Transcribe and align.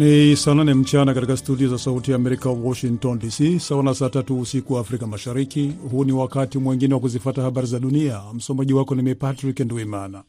Ni 0.00 0.36
saa 0.36 0.54
nane 0.54 0.74
mchana 0.74 1.14
katika 1.14 1.36
studio 1.36 1.68
za 1.68 1.78
Sauti 1.78 2.10
ya 2.10 2.16
Amerika, 2.16 2.50
Washington 2.50 3.18
DC, 3.18 3.58
sawa 3.60 3.82
na 3.82 3.94
saa 3.94 4.08
tatu 4.08 4.40
usiku 4.40 4.74
wa 4.74 4.80
Afrika 4.80 5.06
Mashariki. 5.06 5.72
Huu 5.90 6.04
ni 6.04 6.12
wakati 6.12 6.58
mwingine 6.58 6.94
wa 6.94 7.00
kuzifata 7.00 7.42
habari 7.42 7.66
za 7.66 7.78
dunia. 7.78 8.20
Msomaji 8.34 8.72
wako 8.72 8.94
ni 8.94 9.02
mimi 9.02 9.14
Patrick 9.14 9.60
Ndwimana. 9.60 10.22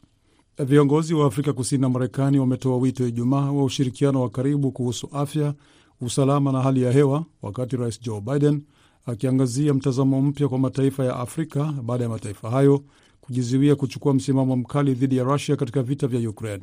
Viongozi 0.58 1.14
wa 1.14 1.26
Afrika 1.26 1.52
Kusini 1.52 1.80
na 1.82 1.88
Marekani 1.88 2.38
wametoa 2.38 2.76
wito 2.76 3.06
Ijumaa 3.08 3.50
wa 3.50 3.64
ushirikiano 3.64 4.22
wa 4.22 4.30
karibu 4.30 4.72
kuhusu 4.72 5.08
afya, 5.12 5.54
usalama 6.00 6.52
na 6.52 6.60
hali 6.62 6.82
ya 6.82 6.92
hewa, 6.92 7.24
wakati 7.42 7.76
Rais 7.76 8.00
Joe 8.00 8.20
Biden 8.20 8.62
akiangazia 9.06 9.74
mtazamo 9.74 10.22
mpya 10.22 10.48
kwa 10.48 10.58
mataifa 10.58 11.04
ya 11.04 11.16
Afrika 11.16 11.64
baada 11.82 12.04
ya 12.04 12.10
mataifa 12.10 12.50
hayo 12.50 12.82
kujizuia 13.20 13.76
kuchukua 13.76 14.14
msimamo 14.14 14.56
mkali 14.56 14.94
dhidi 14.94 15.16
ya 15.16 15.24
Rusia 15.24 15.56
katika 15.56 15.82
vita 15.82 16.06
vya 16.06 16.30
Ukraine. 16.30 16.62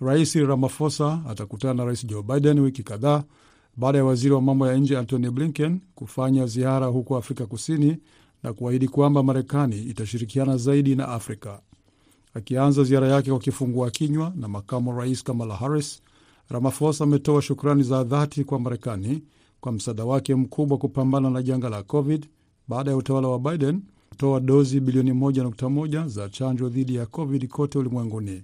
Rais 0.00 0.34
Ramaphosa 0.34 1.22
atakutana 1.28 1.74
na 1.74 1.84
Rais 1.84 2.06
Joe 2.06 2.22
Biden 2.22 2.58
wiki 2.60 2.82
kadhaa 2.82 3.24
baada 3.76 3.98
ya 3.98 4.04
waziri 4.04 4.34
wa 4.34 4.40
mambo 4.42 4.66
ya 4.66 4.76
nje 4.76 4.98
Antony 4.98 5.30
Blinken 5.30 5.80
kufanya 5.94 6.46
ziara 6.46 6.86
huko 6.86 7.16
Afrika 7.16 7.46
Kusini 7.46 7.96
na 8.42 8.52
kuahidi 8.52 8.88
kwamba 8.88 9.22
Marekani 9.22 9.82
itashirikiana 9.82 10.56
zaidi 10.56 10.96
na 10.96 11.08
Afrika. 11.08 11.60
Akianza 12.34 12.84
ziara 12.84 13.08
yake 13.08 13.30
kwa 13.30 13.38
kifungua 13.38 13.90
kinywa 13.90 14.32
na 14.36 14.48
makamu 14.48 14.92
rais 14.98 15.24
Kamala 15.24 15.56
Harris, 15.56 16.02
Ramaphosa 16.48 17.04
ametoa 17.04 17.42
shukrani 17.42 17.82
za 17.82 18.04
dhati 18.04 18.44
kwa 18.44 18.60
Marekani 18.60 19.22
kwa 19.60 19.72
msaada 19.72 20.04
wake 20.04 20.34
mkubwa 20.34 20.78
kupambana 20.78 21.30
na 21.30 21.42
janga 21.42 21.68
la 21.68 21.82
COVID 21.82 22.26
baada 22.68 22.90
ya 22.90 22.96
utawala 22.96 23.28
wa 23.28 23.38
Biden 23.38 23.82
kutoa 24.08 24.40
dozi 24.40 24.80
bilioni 24.80 25.10
1.1 25.12 26.08
za 26.08 26.28
chanjo 26.28 26.68
dhidi 26.68 26.94
ya 26.94 27.06
COVID 27.06 27.48
kote 27.48 27.78
ulimwenguni. 27.78 28.42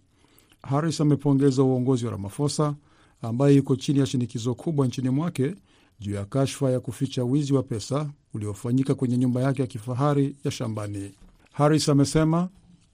Harris 0.68 1.00
amepongeza 1.00 1.62
uongozi 1.62 2.04
wa 2.04 2.10
Ramaphosa 2.12 2.74
ambaye 3.22 3.56
yuko 3.56 3.76
chini 3.76 3.98
ya 3.98 4.06
shinikizo 4.06 4.54
kubwa 4.54 4.86
nchini 4.86 5.08
mwake 5.10 5.54
juu 6.00 6.14
ya 6.14 6.24
kashfa 6.24 6.70
ya 6.70 6.80
kuficha 6.80 7.24
wizi 7.24 7.52
wa 7.54 7.62
pesa 7.62 8.10
uliofanyika 8.34 8.94
kwenye 8.94 9.16
nyumba 9.18 9.40
yake 9.42 9.62
ya 9.62 9.68
kifahari 9.68 10.36
ya 10.44 10.50
shambani. 10.50 11.10
Harris 11.52 11.88
amesema 11.88 12.48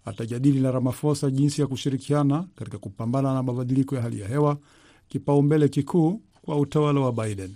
atajadili 0.05 0.61
na 0.61 0.71
Ramaphosa 0.71 1.31
jinsi 1.31 1.61
ya 1.61 1.67
kushirikiana 1.67 2.45
katika 2.57 2.79
kupambana 2.79 3.35
na 3.35 3.43
mabadiliko 3.43 3.97
ya 3.97 4.03
hali 4.03 4.21
ya 4.21 4.29
hewa, 4.29 4.59
kipaumbele 5.09 5.69
kikuu 5.69 6.21
kwa 6.43 6.57
utawala 6.61 7.01
wa 7.01 7.13
Biden. 7.13 7.55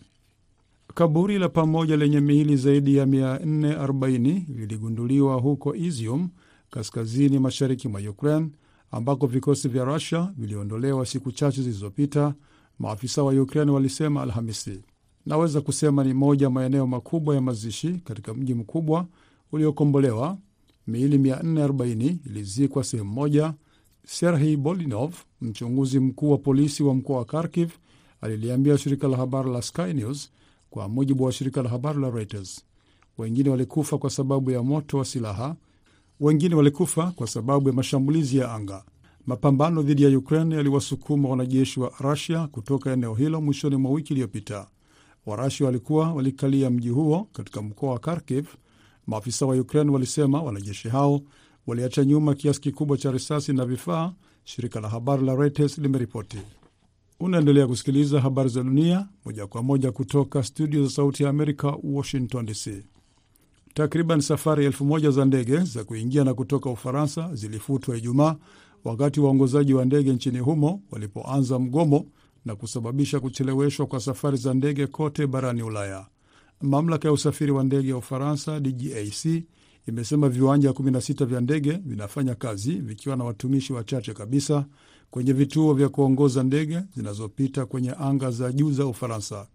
Kaburi 0.95 1.39
la 1.39 1.48
pamoja 1.48 1.97
lenye 1.97 2.20
miili 2.20 2.57
zaidi 2.57 2.97
ya 2.97 3.05
440 3.07 4.42
liligunduliwa 4.57 5.35
huko 5.37 5.75
Izium, 5.75 6.29
kaskazini 6.70 7.39
mashariki 7.39 7.89
mwa 7.89 8.01
Ukraine 8.01 8.48
ambako 8.95 9.27
vikosi 9.27 9.69
vya 9.69 9.84
Rusia 9.84 10.33
viliondolewa 10.37 11.06
siku 11.06 11.33
chache 11.33 11.62
zilizopita, 11.62 12.34
maafisa 12.78 13.23
wa 13.23 13.33
Ukraine 13.33 13.70
walisema 13.73 14.23
Alhamisi. 14.23 14.81
Naweza 15.27 15.61
kusema 15.61 16.05
ni 16.05 16.14
moja 16.14 16.51
maeneo 16.51 16.86
makubwa 16.86 17.34
ya 17.34 17.41
mazishi 17.41 17.92
katika 18.05 18.34
mji 18.34 18.55
mkubwa 18.55 19.06
uliokombolewa. 19.53 20.39
Miili 20.86 21.19
440 21.19 22.17
ilizikwa 22.27 22.84
sehemu 22.84 23.12
moja, 23.12 23.55
Serhii 24.06 24.56
Bolinov, 24.56 25.14
mchunguzi 25.41 26.01
mkuu 26.01 26.31
wa 26.31 26.39
polisi 26.39 26.83
wa 26.83 26.95
mkoa 26.95 27.19
wa 27.19 27.25
Kharkiv, 27.25 27.70
aliliambia 28.20 28.79
shirika 28.79 29.08
la 29.08 29.17
habari 29.17 29.51
la 29.53 29.62
Sky 29.62 29.92
News, 29.95 30.31
kwa 30.70 30.89
mujibu 30.89 31.25
wa 31.25 31.33
shirika 31.33 31.62
la 31.62 31.69
habari 31.69 32.01
la 32.01 32.11
Reuters. 32.11 32.64
Wengine 33.19 33.51
walikufa 33.51 33.98
kwa 33.98 34.11
sababu 34.11 34.51
ya 34.51 34.62
moto 34.62 34.98
wa 34.98 35.05
silaha 35.05 35.57
wengine 36.20 36.55
walikufa 36.55 37.11
kwa 37.11 37.27
sababu 37.27 37.69
ya 37.69 37.75
mashambulizi 37.75 38.36
ya 38.39 38.52
anga. 38.55 38.85
Mapambano 39.27 39.83
dhidi 39.83 40.02
ya 40.02 40.19
Ukraine 40.19 40.55
yaliwasukuma 40.57 41.29
wanajeshi 41.29 41.80
wa 41.80 41.92
Rusia 42.01 42.47
kutoka 42.47 42.92
eneo 42.92 43.14
hilo 43.14 43.41
mwishoni 43.41 43.77
mwa 43.77 43.92
wiki 43.92 44.13
iliyopita. 44.13 44.67
Warusia 45.27 45.67
walikuwa 45.67 46.13
walikalia 46.13 46.70
mji 46.70 46.89
huo 46.89 47.29
katika 47.33 47.63
mkoa 47.63 47.91
wa 47.91 47.98
Kharkiv. 47.98 48.47
Maafisa 49.07 49.47
wa 49.47 49.57
Ukraine 49.57 49.91
walisema 49.91 50.42
wanajeshi 50.42 50.89
hao 50.89 51.20
waliacha 51.67 52.05
nyuma 52.05 52.35
kiasi 52.35 52.61
kikubwa 52.61 52.96
cha 52.98 53.11
risasi 53.13 53.52
na 53.52 53.64
vifaa, 53.64 54.13
shirika 54.45 54.81
la 54.81 54.89
habari 54.89 55.25
la 55.27 55.35
Reuters 55.35 55.79
limeripoti. 55.79 56.39
Unaendelea 57.20 57.67
kusikiliza 57.67 58.20
habari 58.20 58.48
za 58.48 58.63
dunia 58.63 59.08
moja 59.25 59.46
kwa 59.46 59.63
moja 59.63 59.92
kutoka 59.92 60.42
studio 60.42 60.85
za 60.85 60.91
Sauti 60.91 61.23
ya 61.23 61.29
Amerika, 61.31 61.77
Washington 61.83 62.46
DC. 62.46 62.94
Takriban 63.74 64.20
safari 64.20 64.64
elfu 64.64 64.85
moja 64.85 65.11
za 65.11 65.24
ndege 65.24 65.58
za 65.58 65.85
kuingia 65.85 66.24
na 66.24 66.35
kutoka 66.35 66.70
Ufaransa 66.70 67.30
zilifutwa 67.35 67.96
Ijumaa 67.96 68.36
wakati 68.85 69.20
waongozaji 69.20 69.74
wa 69.74 69.85
ndege 69.85 70.12
nchini 70.12 70.39
humo 70.39 70.83
walipoanza 70.90 71.58
mgomo 71.58 72.07
na 72.45 72.57
kusababisha 72.57 73.20
kucheleweshwa 73.20 73.86
kwa 73.86 74.01
safari 74.01 74.36
za 74.36 74.55
ndege 74.55 74.86
kote 74.86 75.27
barani 75.27 75.63
Ulaya. 75.63 76.07
Mamlaka 76.63 77.08
ya 77.08 77.13
usafiri 77.13 77.52
wa 77.52 77.64
ndege 77.64 77.89
ya 77.89 77.96
Ufaransa, 77.96 78.61
DGAC, 78.61 79.42
imesema 79.89 80.29
viwanja 80.29 80.70
16 80.70 81.24
vya 81.27 81.40
ndege 81.40 81.73
vinafanya 81.73 82.34
kazi 82.34 82.73
vikiwa 82.73 83.17
na 83.17 83.24
watumishi 83.24 83.73
wachache 83.73 84.13
kabisa 84.14 84.67
kwenye 85.11 85.33
vituo 85.33 85.74
vya 85.74 85.89
kuongoza 85.89 86.42
ndege 86.42 86.80
zinazopita 86.96 87.67
kwenye 87.67 87.95
anga 87.98 88.30
za 88.30 88.52
juu 88.52 88.70
za 88.73 88.86
Ufaransa 88.86 89.46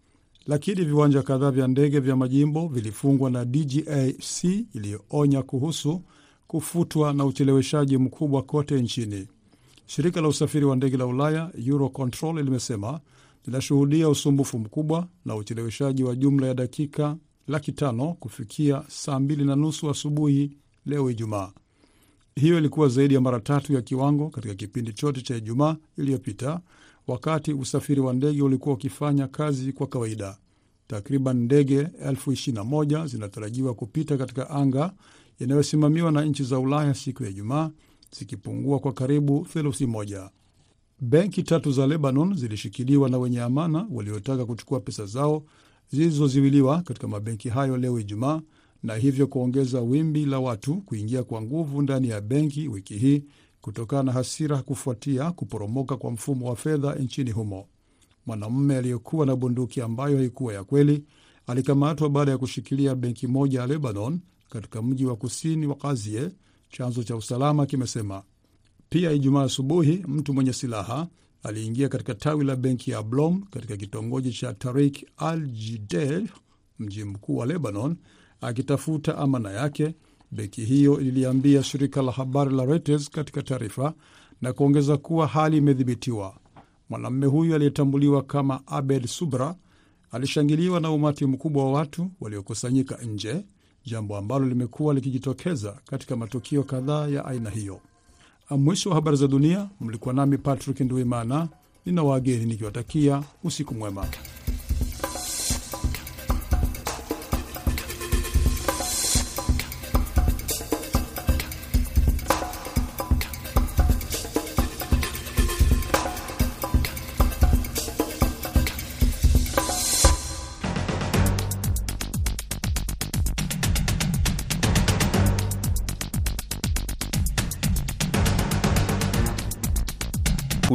lakini 0.47 0.85
viwanja 0.85 1.21
kadhaa 1.21 1.51
vya 1.51 1.67
ndege 1.67 1.99
vya 1.99 2.15
majimbo 2.15 2.67
vilifungwa 2.67 3.29
na 3.29 3.45
DGAC 3.45 4.43
iliyoonya 4.73 5.43
kuhusu 5.43 6.01
kufutwa 6.47 7.13
na 7.13 7.25
ucheleweshaji 7.25 7.97
mkubwa 7.97 8.43
kote 8.43 8.81
nchini. 8.81 9.27
Shirika 9.85 10.21
la 10.21 10.27
usafiri 10.27 10.65
wa 10.65 10.75
ndege 10.75 10.97
la 10.97 11.05
Ulaya 11.05 11.51
Eurocontrol 11.67 12.43
limesema 12.43 12.99
linashuhudia 13.45 14.09
usumbufu 14.09 14.59
mkubwa 14.59 15.07
na 15.25 15.35
ucheleweshaji 15.35 16.03
wa 16.03 16.15
jumla 16.15 16.47
ya 16.47 16.53
dakika 16.53 17.17
laki 17.47 17.71
tano 17.71 18.13
kufikia 18.13 18.83
saa 18.87 19.19
mbili 19.19 19.45
na 19.45 19.55
nusu 19.55 19.89
asubuhi 19.89 20.51
leo 20.85 21.11
Ijumaa. 21.11 21.51
Hiyo 22.35 22.57
ilikuwa 22.57 22.87
zaidi 22.87 23.13
ya 23.13 23.21
mara 23.21 23.39
tatu 23.39 23.73
ya 23.73 23.81
kiwango 23.81 24.29
katika 24.29 24.53
kipindi 24.55 24.93
chote 24.93 25.21
cha 25.21 25.35
Ijumaa 25.35 25.75
iliyopita 25.97 26.59
wakati 27.13 27.53
usafiri 27.53 28.01
wa 28.01 28.13
ndege 28.13 28.41
ulikuwa 28.41 28.75
ukifanya 28.75 29.27
kazi 29.27 29.73
kwa 29.73 29.87
kawaida. 29.87 30.37
Takriban 30.87 31.37
ndege 31.37 31.87
elfu 32.05 32.31
ishirini 32.31 32.57
na 32.57 32.63
moja 32.63 33.05
zinatarajiwa 33.07 33.73
kupita 33.73 34.17
katika 34.17 34.49
anga 34.49 34.93
inayosimamiwa 35.39 36.11
na 36.11 36.25
nchi 36.25 36.43
za 36.43 36.59
Ulaya 36.59 36.93
siku 36.93 37.23
ya 37.23 37.29
Ijumaa, 37.29 37.69
zikipungua 38.19 38.79
kwa 38.79 38.93
karibu 38.93 39.47
theluthi 39.53 39.85
moja. 39.85 40.29
Benki 41.01 41.43
tatu 41.43 41.71
za 41.71 41.87
Lebanon 41.87 42.35
zilishikiliwa 42.37 43.09
na 43.09 43.17
wenye 43.17 43.41
amana 43.41 43.87
waliotaka 43.91 44.45
kuchukua 44.45 44.79
pesa 44.79 45.05
zao 45.05 45.43
zilizoziwiliwa 45.91 46.81
katika 46.81 47.07
mabenki 47.07 47.49
hayo 47.49 47.77
leo 47.77 47.99
Ijumaa, 47.99 48.41
na 48.83 48.95
hivyo 48.95 49.27
kuongeza 49.27 49.81
wimbi 49.81 50.25
la 50.25 50.39
watu 50.39 50.75
kuingia 50.81 51.23
kwa 51.23 51.41
nguvu 51.41 51.81
ndani 51.81 52.09
ya 52.09 52.21
benki 52.21 52.67
wiki 52.67 52.97
hii 52.97 53.23
kutokana 53.61 54.03
na 54.03 54.11
hasira 54.11 54.61
kufuatia 54.61 55.31
kuporomoka 55.31 55.97
kwa 55.97 56.11
mfumo 56.11 56.49
wa 56.49 56.55
fedha 56.55 56.95
nchini 56.95 57.31
humo. 57.31 57.67
Mwanamume 58.25 58.77
aliyekuwa 58.77 59.25
na 59.25 59.35
bunduki 59.35 59.81
ambayo 59.81 60.17
haikuwa 60.17 60.53
ya 60.53 60.63
kweli 60.63 61.03
alikamatwa 61.47 62.09
baada 62.09 62.31
ya 62.31 62.37
kushikilia 62.37 62.95
benki 62.95 63.27
moja 63.27 63.59
ya 63.61 63.67
Lebanon 63.67 64.19
katika 64.49 64.81
mji 64.81 65.05
wa 65.05 65.15
kusini 65.15 65.67
wa 65.67 65.75
Kazie, 65.75 66.29
chanzo 66.69 67.03
cha 67.03 67.15
usalama 67.15 67.65
kimesema. 67.65 68.23
Pia 68.89 69.11
Ijumaa 69.11 69.43
asubuhi, 69.43 70.03
mtu 70.07 70.33
mwenye 70.33 70.53
silaha 70.53 71.07
aliingia 71.43 71.89
katika 71.89 72.15
tawi 72.15 72.45
la 72.45 72.55
benki 72.55 72.91
ya 72.91 73.03
Blom 73.03 73.41
katika 73.43 73.77
kitongoji 73.77 74.33
cha 74.33 74.53
Tarik 74.53 75.05
al 75.17 75.47
Jideh, 75.47 76.23
mji 76.79 77.03
mkuu 77.03 77.37
wa 77.37 77.45
Lebanon, 77.45 77.95
akitafuta 78.41 79.17
amana 79.17 79.51
yake 79.51 79.93
benki 80.31 80.65
hiyo 80.65 80.99
ililiambia 80.99 81.63
shirika 81.63 82.01
la 82.01 82.11
habari 82.11 82.55
la 82.55 82.65
Reuters 82.65 83.09
katika 83.09 83.41
taarifa 83.41 83.93
na 84.41 84.53
kuongeza 84.53 84.97
kuwa 84.97 85.27
hali 85.27 85.57
imedhibitiwa. 85.57 86.35
Mwanamume 86.89 87.25
huyu 87.25 87.55
aliyetambuliwa 87.55 88.23
kama 88.23 88.67
Abed 88.67 89.05
Subra 89.07 89.55
alishangiliwa 90.11 90.79
na 90.79 90.91
umati 90.91 91.25
mkubwa 91.25 91.65
wa 91.65 91.71
watu 91.71 92.11
waliokusanyika 92.21 92.97
nje, 92.97 93.45
jambo 93.85 94.17
ambalo 94.17 94.45
limekuwa 94.45 94.93
likijitokeza 94.93 95.79
katika 95.85 96.15
matukio 96.15 96.63
kadhaa 96.63 97.07
ya 97.07 97.25
aina 97.25 97.49
hiyo. 97.49 97.79
Mwisho 98.49 98.89
wa 98.89 98.95
habari 98.95 99.17
za 99.17 99.27
dunia. 99.27 99.69
Mlikuwa 99.81 100.13
nami 100.13 100.37
Patrick 100.37 100.79
Nduimana, 100.79 101.47
nina 101.85 102.03
wageni 102.03 102.45
nikiwatakia 102.45 103.23
usiku 103.43 103.73
mwema. 103.73 104.07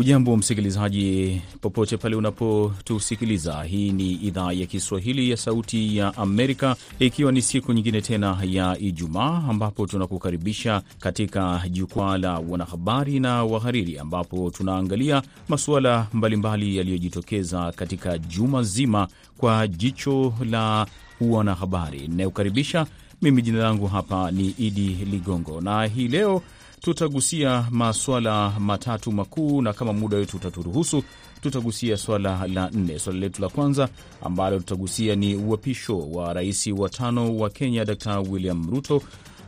Hujambo 0.05 0.37
msikilizaji, 0.37 1.41
popote 1.61 1.97
pale 1.97 2.17
unapotusikiliza. 2.17 3.63
Hii 3.63 3.93
ni 3.93 4.13
idhaa 4.13 4.53
ya 4.53 4.67
Kiswahili 4.67 5.31
ya 5.31 5.37
Sauti 5.37 5.97
ya 5.97 6.17
Amerika, 6.17 6.77
ikiwa 6.99 7.33
ni 7.33 7.43
siku 7.43 7.73
nyingine 7.73 8.01
tena 8.01 8.39
ya 8.45 8.79
Ijumaa 8.79 9.43
ambapo 9.51 9.87
tunakukaribisha 9.87 10.83
katika 11.01 11.63
jukwaa 11.71 12.19
la 12.19 12.39
wanahabari 12.39 13.21
na 13.21 13.45
wahariri, 13.45 13.99
ambapo 13.99 14.51
tunaangalia 14.51 15.23
masuala 15.49 16.07
mbalimbali 16.13 16.77
yaliyojitokeza 16.77 17.73
katika 17.73 18.19
juma 18.19 18.63
zima 18.63 19.09
kwa 19.39 19.69
jicho 19.69 20.35
la 20.51 20.87
wanahabari. 21.21 21.99
Inayokaribisha 21.99 22.87
mimi, 23.23 23.43
jina 23.43 23.59
langu 23.59 23.87
hapa 23.87 24.31
ni 24.31 24.55
Idi 24.59 24.89
Ligongo, 24.89 25.61
na 25.61 25.85
hii 25.87 26.09
leo 26.09 26.43
tutagusia 26.85 27.67
maswala 27.71 28.51
matatu 28.61 29.13
makuu, 29.13 29.63
na 29.63 29.73
kama 29.73 29.93
muda 29.93 30.17
wetu 30.17 30.37
utaturuhusu 30.37 31.03
tutagusia 31.43 31.97
swala 31.97 32.47
la 32.47 32.71
nne. 32.71 32.99
Swala 32.99 33.19
letu 33.19 33.43
la 33.43 33.49
kwanza 33.49 33.89
ambalo 34.23 34.59
tutagusia 34.59 35.15
ni 35.17 35.35
uapisho 35.37 35.99
wa 35.99 36.33
rais 36.33 36.67
wa 36.67 36.89
tano 36.89 37.37
wa 37.37 37.51
Kenya, 37.51 37.85
Dkt 37.85 38.07
William 38.31 38.71
Ruto, 38.71 39.03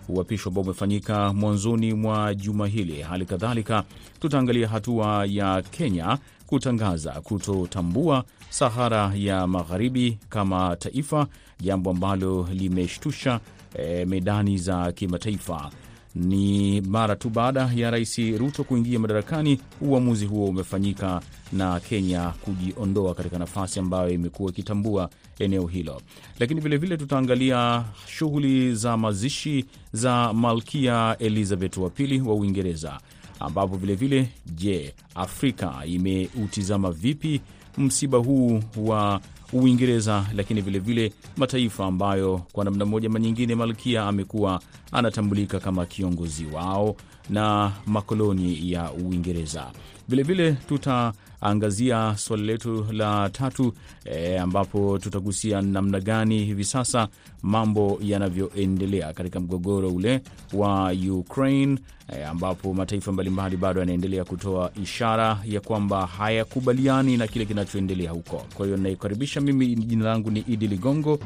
uapisho 0.09 0.49
ambao 0.49 0.65
umefanyika 0.65 1.33
mwanzoni 1.33 1.95
mwa 1.95 2.35
juma 2.35 2.67
hili. 2.67 3.03
Hali 3.03 3.25
kadhalika 3.27 3.85
tutaangalia 4.21 4.69
hatua 4.69 5.27
ya 5.29 5.63
Kenya 5.63 6.19
kutangaza 6.47 7.11
kutotambua 7.13 8.25
Sahara 8.51 9.13
ya 9.17 9.47
Magharibi 9.47 10.19
kama 10.29 10.77
taifa, 10.77 11.27
jambo 11.61 11.91
ambalo 11.91 12.49
limeshtusha 12.53 13.41
e, 13.75 14.05
medani 14.05 14.59
za 14.59 14.93
kimataifa 14.93 15.71
ni 16.17 16.81
mara 16.81 17.17
tu 17.17 17.31
baada 17.31 17.71
ya 17.75 17.91
Rais 17.91 18.19
Ruto 18.39 18.65
kuingia 18.65 18.99
madarakani, 18.99 19.61
uamuzi 19.81 20.27
huo 20.27 20.47
umefanyika 20.49 21.21
na 21.53 21.81
Kenya 21.81 22.31
kujiondoa 22.31 23.15
katika 23.15 23.39
nafasi 23.39 23.81
ambayo 23.81 24.11
imekuwa 24.11 24.51
ikitambua 24.51 25.11
eneo 25.39 25.67
hilo. 25.67 26.03
Lakini 26.39 26.61
vilevile 26.61 26.97
tutaangalia 26.97 27.85
shughuli 28.07 28.75
za 28.75 28.97
mazishi 28.97 29.65
za 29.93 30.33
Malkia 30.33 31.17
Elizabeth 31.19 31.77
wa 31.77 31.91
pili 31.91 32.21
wa 32.21 32.35
Uingereza, 32.35 33.01
ambapo 33.41 33.77
vilevile, 33.77 34.29
je, 34.47 34.95
Afrika 35.15 35.73
imeutizama 35.87 36.91
vipi 36.93 37.41
msiba 37.79 38.19
huu 38.19 38.61
wa 38.77 39.21
Uingereza, 39.53 40.27
lakini 40.35 40.61
vilevile 40.61 41.03
vile 41.09 41.13
mataifa 41.37 41.87
ambayo 41.87 42.43
kwa 42.53 42.65
namna 42.65 42.85
moja 42.85 43.09
ama 43.09 43.19
nyingine 43.19 43.55
malkia 43.55 44.03
amekuwa 44.05 44.61
anatambulika 44.93 45.61
kama 45.61 45.87
kiongozi 45.87 46.47
wao 46.47 46.97
na 47.31 47.73
makoloni 47.87 48.73
ya 48.73 48.93
Uingereza. 48.93 49.67
Vilevile 50.09 50.53
tutaangazia 50.53 52.15
suala 52.19 52.43
letu 52.43 52.87
la 52.93 53.31
tatu 53.31 53.73
e, 54.05 54.39
ambapo 54.39 54.99
tutagusia 54.99 55.63
namna 55.63 56.01
gani 56.01 56.45
hivi 56.45 56.65
sasa 56.65 57.09
mambo 57.43 57.99
yanavyoendelea 58.03 59.13
katika 59.13 59.41
mgogoro 59.41 59.89
ule 59.91 60.21
wa 60.53 60.93
Ukraine 61.11 61.79
e, 62.09 62.25
ambapo 62.25 62.75
mataifa 62.75 63.13
mbalimbali 63.13 63.57
bado 63.57 63.81
yanaendelea 63.81 64.25
kutoa 64.25 64.71
ishara 64.83 65.39
ya 65.45 65.61
kwamba 65.61 66.07
hayakubaliani 66.07 67.17
na 67.17 67.27
kile 67.27 67.45
kinachoendelea 67.45 68.11
huko. 68.11 68.43
Kwa 68.55 68.67
hiyo 68.67 68.79
naikaribisha 68.79 69.41
mimi, 69.41 69.75
jina 69.75 70.05
langu 70.05 70.31
ni 70.31 70.41
Idi 70.41 70.67
Ligongo. 70.67 71.19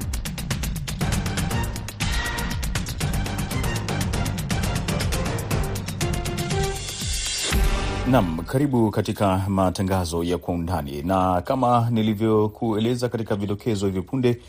Nam, 8.10 8.38
karibu 8.46 8.90
katika 8.90 9.44
matangazo 9.48 10.24
ya 10.24 10.38
kwa 10.38 10.54
undani, 10.54 11.02
na 11.02 11.40
kama 11.42 11.88
nilivyokueleza 11.90 13.08
katika 13.08 13.36
vidokezo 13.36 13.86
hivi 13.86 14.02
punde, 14.02 14.40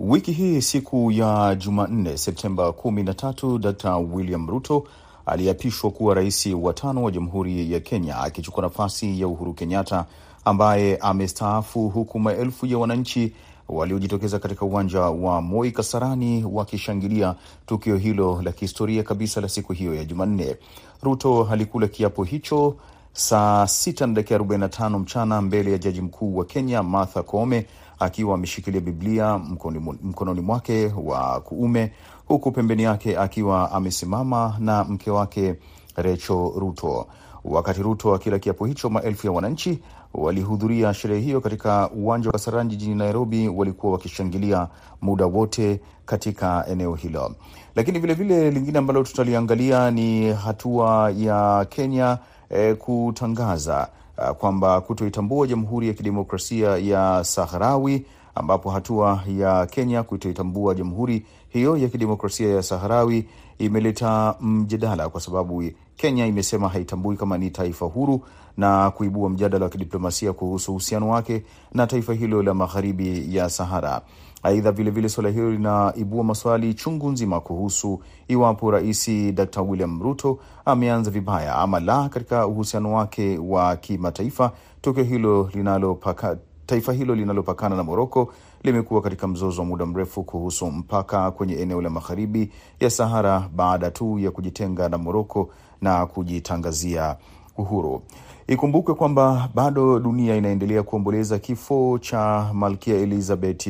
wiki 0.00 0.32
hii 0.32 0.62
siku 0.62 1.10
ya 1.12 1.54
Jumanne 1.54 2.16
Septemba 2.16 2.68
13, 2.68 3.58
Dr 3.58 3.96
William 3.96 4.48
Ruto 4.48 4.84
aliapishwa 5.26 5.90
kuwa 5.90 6.14
rais 6.14 6.46
wa 6.46 6.72
tano 6.72 7.02
wa 7.02 7.10
Jamhuri 7.10 7.72
ya 7.72 7.80
Kenya, 7.80 8.18
akichukua 8.18 8.62
nafasi 8.62 9.20
ya 9.20 9.28
Uhuru 9.28 9.54
Kenyatta 9.54 10.04
ambaye 10.44 10.96
amestaafu, 10.96 11.88
huku 11.88 12.18
maelfu 12.18 12.66
ya 12.66 12.78
wananchi 12.78 13.32
waliojitokeza 13.68 14.38
katika 14.38 14.64
uwanja 14.64 15.00
wa 15.00 15.42
Moi 15.42 15.70
Kasarani 15.72 16.44
wakishangilia 16.52 17.34
tukio 17.66 17.96
hilo 17.96 18.42
la 18.42 18.52
kihistoria 18.52 19.02
kabisa 19.02 19.40
la 19.40 19.48
siku 19.48 19.72
hiyo 19.72 19.94
ya 19.94 20.04
Jumanne. 20.04 20.56
Ruto 21.02 21.48
alikula 21.52 21.88
kiapo 21.88 22.24
hicho 22.24 22.76
saa 23.16 23.66
sita 23.66 24.06
na 24.06 24.12
dakika 24.14 24.38
45 24.38 24.98
mchana 24.98 25.42
mbele 25.42 25.72
ya 25.72 25.78
jaji 25.78 26.00
mkuu 26.00 26.36
wa 26.36 26.44
Kenya 26.44 26.82
Martha 26.82 27.22
Koome 27.22 27.66
akiwa 27.98 28.34
ameshikilia 28.34 28.80
Biblia 28.80 29.38
mkononi, 29.38 30.40
mwake 30.40 30.92
wa 31.04 31.40
kuume 31.40 31.92
huku 32.26 32.52
pembeni 32.52 32.82
yake 32.82 33.18
akiwa 33.18 33.72
amesimama 33.72 34.56
na 34.58 34.84
mke 34.84 35.10
wake 35.10 35.54
Rachel 35.96 36.50
Ruto. 36.56 37.06
Wakati 37.44 37.82
Ruto 37.82 38.14
akila 38.14 38.38
kiapo 38.38 38.66
hicho, 38.66 38.90
maelfu 38.90 39.26
ya 39.26 39.32
wananchi 39.32 39.78
walihudhuria 40.14 40.94
sherehe 40.94 41.20
hiyo 41.20 41.40
katika 41.40 41.90
uwanja 41.90 42.28
wa 42.28 42.32
Kasarani 42.32 42.70
jijini 42.70 42.94
Nairobi. 42.94 43.48
Walikuwa 43.48 43.92
wakishangilia 43.92 44.68
muda 45.02 45.26
wote 45.26 45.80
katika 46.04 46.64
eneo 46.68 46.94
hilo, 46.94 47.34
lakini 47.74 47.98
vilevile 47.98 48.34
vile 48.38 48.50
lingine 48.50 48.78
ambalo 48.78 49.02
tutaliangalia 49.02 49.90
ni 49.90 50.32
hatua 50.32 51.10
ya 51.16 51.66
Kenya 51.70 52.18
eh, 52.50 52.76
kutangaza 52.76 53.88
uh, 54.18 54.30
kwamba 54.30 54.80
kutoitambua 54.80 55.46
Jamhuri 55.46 55.88
ya 55.88 55.94
Kidemokrasia 55.94 56.76
ya 56.78 57.24
Saharawi, 57.24 58.06
ambapo 58.34 58.70
hatua 58.70 59.22
ya 59.38 59.66
Kenya 59.66 60.02
kutoitambua 60.02 60.74
jamhuri 60.74 61.26
hiyo 61.48 61.76
ya 61.76 61.88
kidemokrasia 61.88 62.48
ya 62.54 62.62
Saharawi 62.62 63.28
imeleta 63.58 64.34
mjadala 64.40 65.08
kwa 65.08 65.20
sababu 65.20 65.62
Kenya 65.96 66.26
imesema 66.26 66.68
haitambui 66.68 67.16
kama 67.16 67.38
ni 67.38 67.50
taifa 67.50 67.86
huru 67.86 68.20
na 68.56 68.90
kuibua 68.90 69.30
mjadala 69.30 69.64
wa 69.64 69.70
kidiplomasia 69.70 70.32
kuhusu 70.32 70.70
uhusiano 70.72 71.08
wake 71.08 71.42
na 71.74 71.86
taifa 71.86 72.14
hilo 72.14 72.42
la 72.42 72.54
magharibi 72.54 73.36
ya 73.36 73.50
Sahara. 73.50 74.00
Aidha, 74.42 74.72
vilevile 74.72 75.08
suala 75.08 75.28
hilo 75.30 75.50
linaibua 75.50 76.24
maswali 76.24 76.74
chungu 76.74 77.10
nzima 77.10 77.40
kuhusu 77.40 78.00
iwapo 78.28 78.70
Rais 78.70 79.10
Dr 79.34 79.60
William 79.62 80.02
Ruto 80.02 80.38
ameanza 80.64 81.10
vibaya 81.10 81.54
ama 81.54 81.80
la 81.80 82.08
katika 82.08 82.46
uhusiano 82.46 82.92
wake 82.94 83.38
wa 83.38 83.76
kimataifa. 83.76 84.52
Tukio 84.80 85.04
hilo 85.04 85.50
linalopaka 85.54 86.38
taifa 86.66 86.92
hilo 86.92 87.14
linalopakana 87.14 87.76
na 87.76 87.82
Moroko 87.82 88.32
limekuwa 88.62 89.02
katika 89.02 89.28
mzozo 89.28 89.60
wa 89.62 89.66
muda 89.66 89.86
mrefu 89.86 90.22
kuhusu 90.24 90.66
mpaka 90.70 91.30
kwenye 91.30 91.54
eneo 91.54 91.82
la 91.82 91.90
magharibi 91.90 92.50
ya 92.80 92.90
Sahara 92.90 93.48
baada 93.56 93.90
tu 93.90 94.18
ya 94.18 94.30
kujitenga 94.30 94.88
na 94.88 94.98
Moroko 94.98 95.50
na 95.82 96.06
kujitangazia 96.06 97.16
uhuru. 97.58 98.02
Ikumbukwe 98.46 98.94
kwamba 98.94 99.48
bado 99.54 99.98
dunia 99.98 100.36
inaendelea 100.36 100.82
kuomboleza 100.82 101.38
kifo 101.38 101.98
cha 101.98 102.50
Malkia 102.54 102.94
Elizabeth 102.96 103.68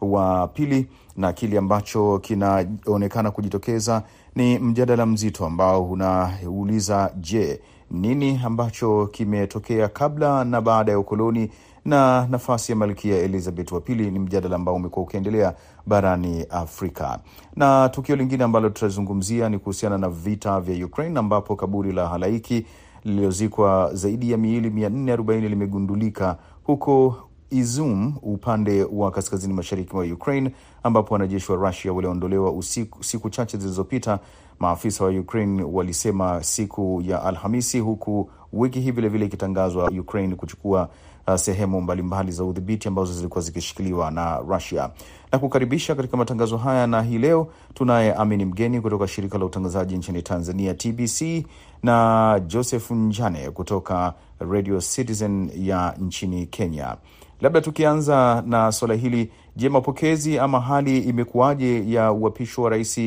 wa 0.00 0.48
pili, 0.48 0.86
na 1.16 1.32
kile 1.32 1.58
ambacho 1.58 2.18
kinaonekana 2.18 3.30
kujitokeza 3.30 4.02
ni 4.36 4.58
mjadala 4.58 5.06
mzito 5.06 5.46
ambao 5.46 5.84
unauliza, 5.84 7.10
je, 7.16 7.60
nini 7.90 8.40
ambacho 8.44 9.06
kimetokea 9.06 9.88
kabla 9.88 10.44
na 10.44 10.60
baada 10.60 10.92
ya 10.92 10.98
ukoloni 10.98 11.50
na 11.88 12.26
nafasi 12.30 12.72
ya 12.72 12.76
Malkia 12.76 13.16
Elizabeth 13.18 13.72
wa 13.72 13.80
pili 13.80 14.10
ni 14.10 14.18
mjadala 14.18 14.56
ambao 14.56 14.74
umekuwa 14.74 15.06
ukiendelea 15.06 15.54
barani 15.86 16.46
Afrika. 16.50 17.18
Na 17.56 17.88
tukio 17.88 18.16
lingine 18.16 18.44
ambalo 18.44 18.68
tutazungumzia 18.68 19.48
ni 19.48 19.58
kuhusiana 19.58 19.98
na 19.98 20.08
vita 20.08 20.60
vya 20.60 20.86
Ukraine, 20.86 21.18
ambapo 21.18 21.56
kaburi 21.56 21.92
la 21.92 22.08
halaiki 22.08 22.66
lililozikwa 23.04 23.90
zaidi 23.94 24.30
ya 24.30 24.38
miili 24.38 24.70
440 24.70 25.48
limegundulika 25.48 26.36
huko 26.64 27.16
Izum, 27.50 28.14
upande 28.22 28.84
wa 28.84 29.10
kaskazini 29.10 29.54
mashariki 29.54 29.94
mwa 29.96 30.04
Ukraine, 30.04 30.50
ambapo 30.82 31.14
wanajeshi 31.14 31.52
wa 31.52 31.58
Rusia 31.68 31.92
waliondolewa 31.92 32.52
usiku 32.52 33.04
siku 33.04 33.30
chache 33.30 33.56
zilizopita, 33.58 34.18
maafisa 34.58 35.04
wa 35.04 35.10
Ukraine 35.10 35.62
walisema 35.62 36.42
siku 36.42 37.02
ya 37.06 37.22
Alhamisi, 37.22 37.78
huku 37.80 38.30
wiki 38.52 38.80
hii 38.80 38.90
vilevile 38.90 39.26
ikitangazwa 39.26 39.90
Ukraine 40.00 40.34
kuchukua 40.34 40.88
uh, 41.28 41.34
sehemu 41.36 41.80
mbalimbali 41.80 42.32
za 42.32 42.44
udhibiti 42.44 42.88
ambazo 42.88 43.12
zilikuwa 43.12 43.42
zikishikiliwa 43.44 44.10
na 44.10 44.38
Russia. 44.38 44.90
Na 45.32 45.38
kukaribisha 45.38 45.94
katika 45.94 46.16
matangazo 46.16 46.56
haya, 46.56 46.86
na 46.86 47.02
hii 47.02 47.18
leo 47.18 47.48
tunaye 47.74 48.14
Amini 48.14 48.44
Mgeni 48.44 48.80
kutoka 48.80 49.06
shirika 49.08 49.38
la 49.38 49.44
utangazaji 49.44 49.96
nchini 49.96 50.22
Tanzania 50.22 50.74
TBC 50.74 51.46
na 51.82 52.40
Joseph 52.46 52.90
Njane 52.90 53.50
kutoka 53.50 54.14
Radio 54.38 54.80
Citizen 54.80 55.50
ya 55.54 55.94
nchini 56.00 56.46
Kenya. 56.46 56.96
Labda 57.40 57.60
tukianza 57.60 58.42
na 58.46 58.72
suala 58.72 58.94
hili, 58.94 59.30
je, 59.56 59.68
mapokezi 59.68 60.38
ama 60.38 60.60
hali 60.60 60.98
imekuwaje 60.98 61.90
ya 61.92 62.12
uapisho 62.12 62.62
wa 62.62 62.70
rais 62.70 62.98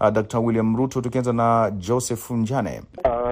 uh, 0.00 0.08
Dr. 0.10 0.38
William 0.38 0.76
Ruto, 0.76 1.00
tukianza 1.00 1.32
na 1.32 1.70
Joseph 1.70 2.30
Njane? 2.30 2.82
Uh, 3.04 3.25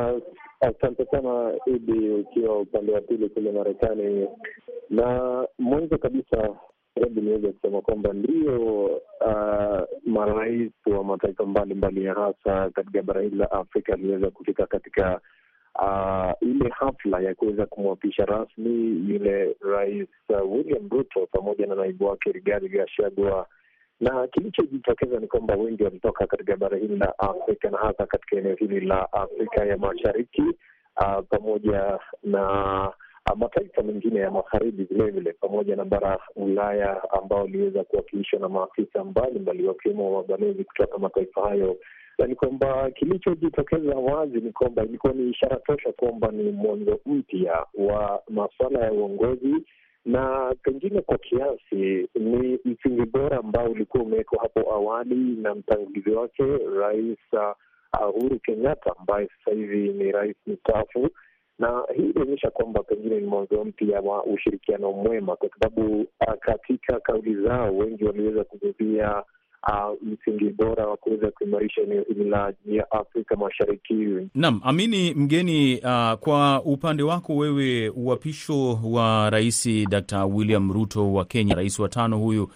Asante 0.64 1.04
sana 1.10 1.52
Idi, 1.66 2.08
ukiwa 2.10 2.58
upande 2.60 2.92
wa 2.92 3.00
pili 3.00 3.28
kule 3.28 3.52
Marekani. 3.52 4.28
Na 4.90 5.46
mwanzo 5.58 5.98
kabisa, 5.98 6.48
hebu 6.94 7.20
niweze 7.20 7.52
kusema 7.52 7.80
kwamba 7.80 8.12
ndio 8.12 8.84
uh, 9.20 9.82
marais 10.06 10.72
wa 10.86 11.04
mataifa 11.04 11.46
mbalimbali 11.46 12.04
ya 12.04 12.14
hasa 12.14 12.70
katika 12.70 13.02
bara 13.02 13.20
hili 13.20 13.36
la 13.36 13.50
Afrika 13.52 13.92
aliweza 13.92 14.30
kufika 14.30 14.66
katika 14.66 15.20
uh, 15.82 16.32
ile 16.48 16.68
hafla 16.68 17.20
ya 17.20 17.34
kuweza 17.34 17.66
kumwapisha 17.66 18.24
rasmi 18.24 19.04
yule 19.12 19.56
rais 19.60 20.08
uh, 20.28 20.52
William 20.52 20.88
Ruto 20.90 21.26
pamoja 21.32 21.66
na 21.66 21.74
naibu 21.74 22.04
wake 22.04 22.32
Rigathi 22.32 22.68
Gachagua 22.68 23.46
na 24.00 24.26
kilichojitokeza 24.26 25.18
ni 25.20 25.26
kwamba 25.26 25.54
wengi 25.54 25.82
walitoka 25.84 26.26
katika 26.26 26.56
bara 26.56 26.78
hili 26.78 26.96
la 26.96 27.18
Afrika 27.18 27.70
na 27.70 27.78
hasa 27.78 28.06
katika 28.06 28.36
eneo 28.36 28.54
hili 28.54 28.80
la 28.80 29.12
Afrika 29.12 29.64
ya 29.64 29.76
Mashariki 29.78 30.42
uh, 31.00 31.24
pamoja 31.30 31.98
na 32.24 32.42
uh, 33.30 33.38
mataifa 33.38 33.82
mengine 33.82 34.20
ya 34.20 34.30
magharibi 34.30 34.84
vilevile, 34.84 35.32
pamoja 35.32 35.76
na 35.76 35.84
bara 35.84 36.18
Ulaya 36.36 37.10
ambao 37.10 37.38
waliweza 37.40 37.84
kuwakilishwa 37.84 38.40
na 38.40 38.48
maafisa 38.48 39.04
mbalimbali 39.04 39.66
wakiwemo 39.66 40.12
mabalozi 40.12 40.64
kutoka 40.64 40.98
mataifa 40.98 41.48
hayo, 41.48 41.76
na 42.18 42.26
ni 42.26 42.34
kwamba 42.34 42.90
kilichojitokeza 42.90 43.94
wazi 43.96 44.40
ni 44.40 44.52
kwamba 44.52 44.84
ilikuwa 44.84 45.12
ni 45.12 45.30
ishara 45.30 45.56
tosha 45.56 45.92
kwamba 45.92 46.28
ni 46.30 46.50
mwanzo 46.50 47.00
mpya 47.06 47.66
wa 47.74 48.22
masuala 48.28 48.80
ya 48.84 48.92
uongozi 48.92 49.54
na 50.04 50.54
pengine 50.62 51.00
kwa 51.00 51.18
kiasi 51.18 52.08
ni 52.14 52.58
msingi 52.64 53.06
bora 53.06 53.38
ambao 53.38 53.70
ulikuwa 53.70 54.02
umewekwa 54.02 54.42
hapo 54.42 54.72
awali 54.74 55.14
na 55.14 55.54
mtangulizi 55.54 56.10
wake 56.10 56.42
Rais 56.80 57.18
Uhuru 58.08 58.34
uh, 58.36 58.40
Kenyatta 58.42 58.92
ambaye 58.98 59.28
sasa 59.28 59.56
hivi 59.56 59.88
ni 59.92 60.12
rais 60.12 60.36
mstaafu, 60.46 61.10
na 61.58 61.82
hii 61.96 62.10
inaonyesha 62.10 62.50
kwamba 62.50 62.82
pengine 62.82 63.20
ni 63.20 63.26
mwanzo 63.26 63.64
mpya 63.64 64.00
wa 64.00 64.24
ushirikiano 64.24 64.92
mwema, 64.92 65.36
kwa 65.36 65.48
sababu 65.48 66.00
uh, 66.00 66.34
katika 66.40 67.00
kauli 67.00 67.42
zao 67.42 67.76
wengi 67.76 68.04
waliweza 68.04 68.44
kuguzia 68.44 69.22
msingi 70.02 70.50
bora 70.50 70.86
wa 70.86 70.96
kuweza 70.96 71.30
kuimarisha 71.30 71.82
eneo 71.82 72.02
hili 72.08 72.24
la 72.24 72.52
ya 72.66 72.90
Afrika 72.90 73.36
Mashariki. 73.36 73.94
Naam, 74.34 74.60
Amini 74.64 75.14
Mgeni, 75.14 75.76
uh, 75.76 76.12
kwa 76.12 76.62
upande 76.64 77.02
wako 77.02 77.36
wewe, 77.36 77.88
uapisho 77.88 78.74
wa 78.84 79.30
Rais 79.30 79.68
Dr. 79.88 80.24
William 80.24 80.72
Ruto 80.72 81.12
wa 81.12 81.24
Kenya, 81.24 81.54
rais 81.54 81.78
wa 81.78 81.88
tano 81.88 82.18
huyu, 82.18 82.42
uh, 82.44 82.50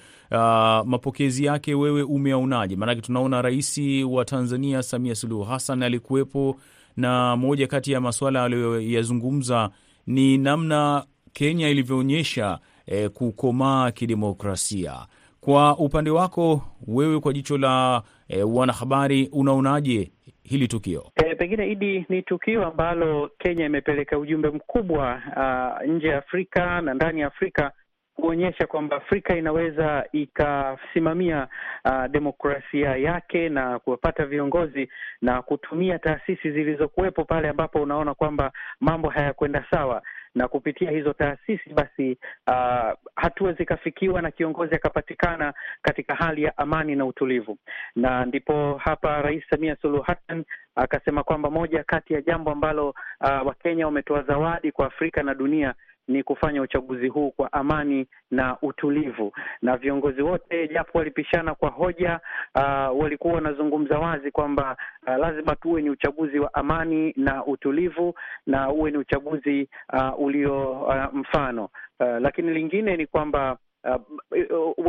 mapokezi 0.86 1.44
yake 1.44 1.74
wewe 1.74 2.02
umeaonaje? 2.02 2.76
Maanake 2.76 3.00
tunaona 3.00 3.42
rais 3.42 3.80
wa 4.10 4.24
Tanzania 4.24 4.82
Samia 4.82 5.14
Suluhu 5.14 5.44
Hassan 5.44 5.82
alikuwepo, 5.82 6.56
na 6.96 7.36
moja 7.36 7.66
kati 7.66 7.92
ya 7.92 8.00
masuala 8.00 8.44
aliyoyazungumza 8.44 9.70
ni 10.06 10.38
namna 10.38 11.04
Kenya 11.32 11.68
ilivyoonyesha 11.68 12.58
eh, 12.86 13.10
kukomaa 13.10 13.90
kidemokrasia 13.90 15.06
kwa 15.40 15.78
upande 15.78 16.10
wako 16.10 16.62
wewe, 16.86 17.20
kwa 17.20 17.32
jicho 17.32 17.58
la 17.58 18.02
e, 18.28 18.42
wanahabari, 18.42 19.28
unaonaje 19.32 20.12
hili 20.42 20.68
tukio? 20.68 21.12
E, 21.16 21.34
pengine 21.34 21.70
Idi, 21.70 22.06
ni 22.08 22.22
tukio 22.22 22.66
ambalo 22.66 23.30
Kenya 23.38 23.66
imepeleka 23.66 24.18
ujumbe 24.18 24.50
mkubwa 24.50 25.22
uh, 25.36 25.88
nje 25.90 26.08
ya 26.08 26.18
Afrika 26.18 26.80
na 26.80 26.94
ndani 26.94 27.20
ya 27.20 27.26
Afrika 27.26 27.72
kuonyesha 28.20 28.66
kwamba 28.66 28.96
Afrika 28.96 29.36
inaweza 29.36 30.04
ikasimamia 30.12 31.48
uh, 31.84 32.06
demokrasia 32.10 32.96
yake 32.96 33.48
na 33.48 33.78
kuwapata 33.78 34.26
viongozi 34.26 34.88
na 35.22 35.42
kutumia 35.42 35.98
taasisi 35.98 36.50
zilizokuwepo 36.52 37.24
pale 37.24 37.48
ambapo 37.48 37.82
unaona 37.82 38.14
kwamba 38.14 38.52
mambo 38.80 39.08
hayakwenda 39.08 39.64
sawa 39.70 40.02
na 40.34 40.48
kupitia 40.48 40.90
hizo 40.90 41.12
taasisi 41.12 41.70
basi, 41.74 42.18
uh, 42.46 42.92
hatua 43.16 43.52
zikafikiwa 43.52 44.22
na 44.22 44.30
kiongozi 44.30 44.74
akapatikana 44.74 45.54
katika 45.82 46.14
hali 46.14 46.42
ya 46.42 46.58
amani 46.58 46.96
na 46.96 47.06
utulivu. 47.06 47.58
Na 47.96 48.24
ndipo 48.24 48.80
hapa 48.84 49.22
Rais 49.22 49.44
Samia 49.50 49.76
Suluhu 49.76 50.02
Hassan 50.02 50.44
akasema 50.76 51.22
kwamba 51.22 51.50
moja 51.50 51.84
kati 51.84 52.14
ya 52.14 52.22
jambo 52.22 52.50
ambalo 52.50 52.88
uh, 53.20 53.46
Wakenya 53.46 53.86
wametoa 53.86 54.22
zawadi 54.22 54.72
kwa 54.72 54.86
Afrika 54.86 55.22
na 55.22 55.34
dunia 55.34 55.74
ni 56.08 56.22
kufanya 56.22 56.62
uchaguzi 56.62 57.08
huu 57.08 57.30
kwa 57.30 57.52
amani 57.52 58.06
na 58.30 58.56
utulivu, 58.62 59.32
na 59.62 59.76
viongozi 59.76 60.22
wote 60.22 60.68
japo 60.68 60.98
walipishana 60.98 61.54
kwa 61.54 61.70
hoja 61.70 62.20
uh, 62.54 63.00
walikuwa 63.00 63.34
wanazungumza 63.34 63.98
wazi 63.98 64.30
kwamba 64.30 64.76
uh, 65.06 65.16
lazima 65.16 65.56
tuwe 65.56 65.82
ni 65.82 65.90
uchaguzi 65.90 66.38
wa 66.38 66.54
amani 66.54 67.14
na 67.16 67.44
utulivu 67.46 68.14
na 68.46 68.70
uwe 68.70 68.90
ni 68.90 68.98
uchaguzi 68.98 69.68
uh, 69.92 70.20
ulio 70.20 70.70
uh, 70.72 71.04
mfano. 71.14 71.64
Uh, 72.00 72.06
lakini 72.20 72.52
lingine 72.52 72.96
ni 72.96 73.06
kwamba 73.06 73.58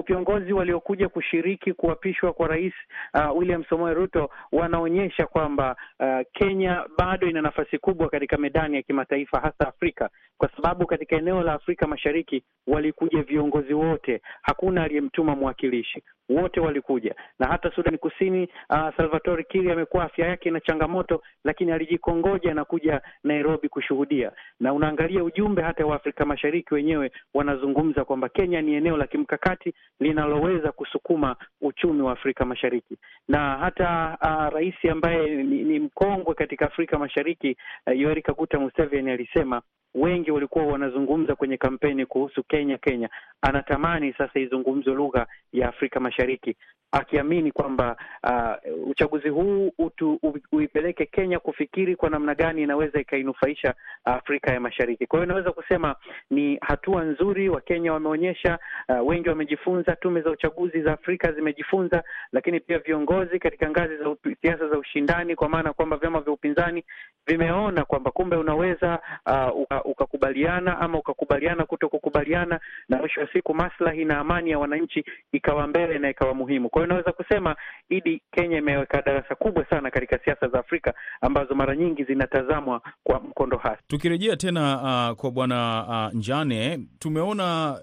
viongozi 0.07 0.53
uh, 0.53 0.59
waliokuja 0.59 1.09
kushiriki 1.09 1.73
kuapishwa 1.73 2.33
kwa 2.33 2.47
rais 2.47 2.73
uh, 3.13 3.37
William 3.37 3.63
Samoei 3.69 3.93
Ruto 3.93 4.29
wanaonyesha 4.51 5.25
kwamba 5.25 5.75
uh, 5.99 6.19
Kenya 6.33 6.85
bado 6.97 7.27
ina 7.27 7.41
nafasi 7.41 7.77
kubwa 7.77 8.09
katika 8.09 8.37
medani 8.37 8.75
ya 8.75 8.81
kimataifa, 8.81 9.39
hasa 9.39 9.67
Afrika, 9.67 10.09
kwa 10.37 10.49
sababu 10.55 10.85
katika 10.87 11.15
eneo 11.15 11.43
la 11.43 11.53
Afrika 11.53 11.87
Mashariki 11.87 12.43
walikuja 12.67 13.23
viongozi 13.23 13.73
wote, 13.73 14.21
hakuna 14.41 14.83
aliyemtuma 14.83 15.35
mwakilishi, 15.35 16.03
wote 16.29 16.59
walikuja. 16.59 17.15
Na 17.39 17.47
hata 17.47 17.71
Sudani 17.71 17.97
Kusini, 17.97 18.49
uh, 18.69 18.95
Salvatore 18.97 19.43
Kiri 19.43 19.71
amekuwa 19.71 20.03
afya 20.03 20.27
yake 20.27 20.49
ina 20.49 20.59
changamoto, 20.59 21.21
lakini 21.43 21.71
alijikongoja 21.71 22.53
na 22.53 22.65
kuja 22.65 23.01
Nairobi 23.23 23.69
kushuhudia. 23.69 24.31
Na 24.59 24.73
unaangalia 24.73 25.23
ujumbe 25.23 25.61
hata 25.61 25.85
wa 25.85 25.95
Afrika 25.95 26.25
Mashariki 26.25 26.73
wenyewe 26.73 27.11
wanazungumza 27.33 28.05
kwamba 28.05 28.29
Kenya 28.29 28.61
ni 28.61 28.73
eneo 28.73 28.97
la 28.97 29.07
kimkakati 29.07 29.73
linaloweza 29.99 30.71
kusukuma 30.71 31.35
uchumi 31.61 32.01
wa 32.01 32.11
Afrika 32.11 32.45
Mashariki. 32.45 32.97
Na 33.27 33.57
hata 33.57 34.17
uh, 34.21 34.53
rais 34.53 34.75
ambaye 34.91 35.43
ni, 35.43 35.63
ni 35.63 35.79
mkongwe 35.79 36.35
katika 36.35 36.65
Afrika 36.65 36.99
Mashariki 36.99 37.57
uh, 37.87 37.99
Yoweri 37.99 38.21
Kaguta 38.21 38.59
Museveni 38.59 39.11
alisema 39.11 39.61
wengi 39.95 40.31
walikuwa 40.31 40.65
wanazungumza 40.65 41.35
kwenye 41.35 41.57
kampeni 41.57 42.05
kuhusu 42.05 42.43
Kenya 42.43 42.77
Kenya, 42.77 43.09
anatamani 43.41 44.13
sasa 44.13 44.39
izungumzwe 44.39 44.93
lugha 44.93 45.27
ya 45.53 45.69
Afrika 45.69 45.99
Mashariki, 45.99 46.55
akiamini 46.91 47.51
kwamba 47.51 47.97
uh, 48.23 48.87
uchaguzi 48.89 49.29
huu 49.29 49.71
utu, 49.77 50.19
uipeleke 50.51 51.05
Kenya 51.05 51.39
kufikiri 51.39 51.95
kwa 51.95 52.09
namna 52.09 52.35
gani 52.35 52.61
inaweza 52.63 52.99
ikainufaisha 53.01 53.73
Afrika 54.05 54.53
ya 54.53 54.59
Mashariki. 54.59 55.07
Kwa 55.07 55.19
hiyo 55.19 55.25
inaweza 55.25 55.51
kusema 55.51 55.95
ni 56.29 56.57
hatua 56.61 57.03
nzuri 57.03 57.49
Wakenya 57.49 57.93
wameonyesha. 57.93 58.59
Uh, 58.89 59.07
wengi 59.07 59.29
wamejifunza, 59.29 59.95
tume 59.95 60.21
za 60.21 60.31
uchaguzi 60.31 60.81
za 60.81 60.93
Afrika 60.93 61.31
zimejifunza, 61.31 62.03
lakini 62.31 62.59
pia 62.59 62.79
viongozi 62.79 63.39
katika 63.39 63.69
ngazi 63.69 63.97
za 63.97 64.15
siasa 64.41 64.67
za 64.67 64.77
ushindani, 64.77 65.35
kwa 65.35 65.49
maana 65.49 65.73
kwamba 65.73 65.97
vyama 65.97 66.21
vya 66.21 66.33
upinzani 66.33 66.83
vimeona 67.27 67.85
kwamba 67.85 68.11
kumbe 68.11 68.35
unaweza 68.35 68.99
uh, 69.25 69.78
ukakubaliana 69.83 70.79
ama 70.79 70.97
ukakubaliana 70.99 71.65
kuto 71.65 71.89
kukubaliana, 71.89 72.59
na 72.89 72.97
mwisho 72.97 73.21
wa 73.21 73.27
siku 73.33 73.53
maslahi 73.53 74.05
na 74.05 74.17
amani 74.19 74.49
ya 74.51 74.59
wananchi 74.59 75.05
ikawa 75.31 75.67
mbele 75.67 75.99
na 75.99 76.09
ikawa 76.09 76.33
muhimu. 76.33 76.69
Kwa 76.69 76.81
hiyo 76.81 76.87
naweza 76.93 77.11
kusema 77.11 77.55
idi, 77.89 78.21
Kenya 78.31 78.57
imeweka 78.57 79.01
darasa 79.01 79.35
kubwa 79.35 79.65
sana 79.69 79.91
katika 79.91 80.19
siasa 80.25 80.47
za 80.47 80.59
Afrika 80.59 80.93
ambazo 81.21 81.55
mara 81.55 81.75
nyingi 81.75 82.03
zinatazamwa 82.03 82.81
kwa 83.03 83.19
mkondo 83.19 83.57
hasi. 83.57 83.81
Tukirejea 83.87 84.35
tena 84.37 84.75
uh, 85.11 85.17
kwa 85.17 85.31
bwana 85.31 85.85
uh, 85.87 86.17
Njane, 86.19 86.79
tumeona 86.99 87.77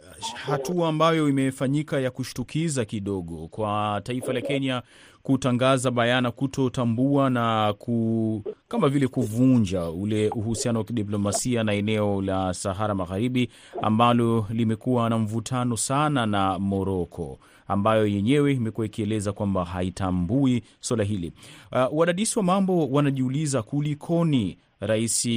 hatua 0.47 0.89
ambayo 0.89 1.29
imefanyika 1.29 2.01
ya 2.01 2.11
kushtukiza 2.11 2.85
kidogo 2.85 3.49
kwa 3.49 4.01
taifa 4.05 4.33
la 4.33 4.41
Kenya 4.41 4.83
kutangaza 5.27 5.91
bayana 5.91 6.31
kutotambua 6.31 7.31
na 7.31 7.75
ku, 7.79 8.43
kama 8.69 8.89
vile 8.89 9.09
kuvunja 9.09 9.85
ule 9.91 10.29
uhusiano 10.29 10.79
wa 10.79 10.85
kidiplomasia 10.85 11.65
na 11.65 11.73
eneo 11.75 12.23
la 12.23 12.55
Sahara 12.55 12.95
Magharibi 12.95 13.49
ambalo 13.83 14.47
limekuwa 14.51 15.11
na 15.11 15.19
mvutano 15.19 15.77
sana 15.77 16.27
na 16.27 16.59
Moroko 16.59 17.39
ambayo 17.69 18.07
yenyewe 18.07 18.53
imekuwa 18.53 18.87
ikieleza 18.87 19.33
kwamba 19.33 19.65
haitambui 19.65 20.63
swala 20.81 21.05
hili. 21.05 21.33
Uh, 21.73 21.99
wadadisi 21.99 22.39
wa 22.39 22.45
mambo 22.45 22.87
wanajiuliza 22.89 23.63
kulikoni 23.63 24.59
Rais 24.81 25.29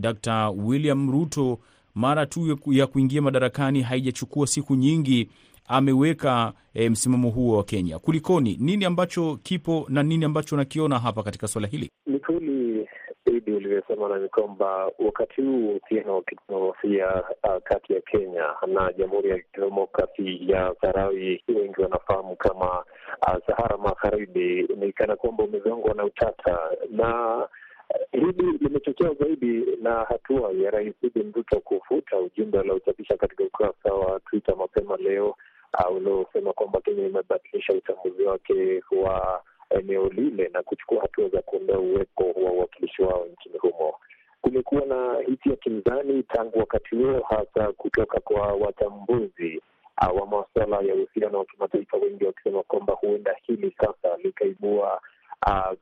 Dr. 0.00 0.52
William 0.56 1.10
Ruto 1.10 1.58
mara 1.94 2.26
tu 2.26 2.58
ya 2.72 2.86
kuingia 2.86 3.22
madarakani 3.22 3.82
haijachukua 3.82 4.46
siku 4.46 4.74
nyingi 4.74 5.28
ameweka 5.68 6.52
e, 6.74 6.90
msimamo 6.90 7.30
huo 7.30 7.56
wa 7.56 7.64
Kenya. 7.64 7.98
Kulikoni? 7.98 8.56
Nini 8.60 8.84
ambacho 8.84 9.38
kipo 9.42 9.86
na 9.88 10.02
nini 10.02 10.24
ambacho 10.24 10.54
unakiona 10.56 10.98
hapa 10.98 11.22
katika 11.22 11.46
swala 11.48 11.68
hili? 11.68 11.90
Ni 12.06 12.18
kweli 12.18 12.88
Idi 13.26 13.52
ulivyosema, 13.52 14.08
na 14.08 14.18
ni 14.18 14.28
kwamba 14.28 14.90
wakati 14.98 15.42
huu 15.42 15.68
uhusiano 15.70 16.14
wa 16.14 16.22
kidiplomasia 16.22 17.22
uh, 17.44 17.62
kati 17.64 17.92
ya 17.92 18.00
Kenya 18.00 18.44
na 18.66 18.92
Jamhuri 18.92 19.30
ya 19.30 19.38
Kidemokrasi 19.38 20.50
ya 20.50 20.74
sarawi 20.80 21.42
wengi 21.48 21.80
wanafahamu 21.82 22.36
kama 22.36 22.78
uh, 23.26 23.36
Sahara 23.46 23.76
Magharibi, 23.78 24.68
ni 24.76 24.92
kana 24.92 25.16
kwamba 25.16 25.44
umezongwa 25.44 25.94
na 25.94 26.04
utata 26.04 26.58
na 26.90 27.38
Hili 28.12 28.58
limechochewa 28.60 29.14
zaidi 29.14 29.64
na 29.82 29.94
hatua 30.08 30.52
ya 30.52 30.70
Rais 30.70 30.94
William 31.02 31.32
Ruto 31.32 31.60
kufuta 31.60 32.18
ujumbe 32.18 32.58
aliochapisha 32.60 33.16
katika 33.16 33.44
ukurasa 33.44 33.94
wa 33.94 34.20
Twitter 34.20 34.56
mapema 34.56 34.96
leo 34.96 35.36
uliosema 35.96 36.52
kwamba 36.52 36.80
Kenya 36.80 37.06
imebatilisha 37.06 37.72
utambuzi 37.72 38.22
wake 38.22 38.82
wa 39.02 39.42
eneo 39.70 40.08
lile 40.08 40.48
na 40.48 40.62
kuchukua 40.62 41.00
hatua 41.00 41.28
za 41.28 41.42
kuondoa 41.42 41.78
uwepo 41.78 42.24
wa 42.44 42.52
uwakilishi 42.52 43.02
wao 43.02 43.26
nchini 43.32 43.58
humo. 43.58 43.94
Kumekuwa 44.40 44.86
na 44.86 45.18
hisia 45.26 45.56
kinzani 45.56 46.22
tangu 46.22 46.58
wakati 46.58 46.96
huo, 46.96 47.20
hasa 47.28 47.72
kutoka 47.72 48.20
kwa 48.20 48.52
wachambuzi 48.52 49.62
wa 50.14 50.26
masuala 50.26 50.76
ya 50.88 50.94
uhusiano 50.94 51.38
wa 51.38 51.44
kimataifa, 51.44 51.96
wengi 51.96 52.24
wakisema 52.24 52.62
kwamba 52.62 52.94
huenda 52.94 53.36
hili 53.46 53.74
sasa 53.80 54.16
likaibua 54.22 55.00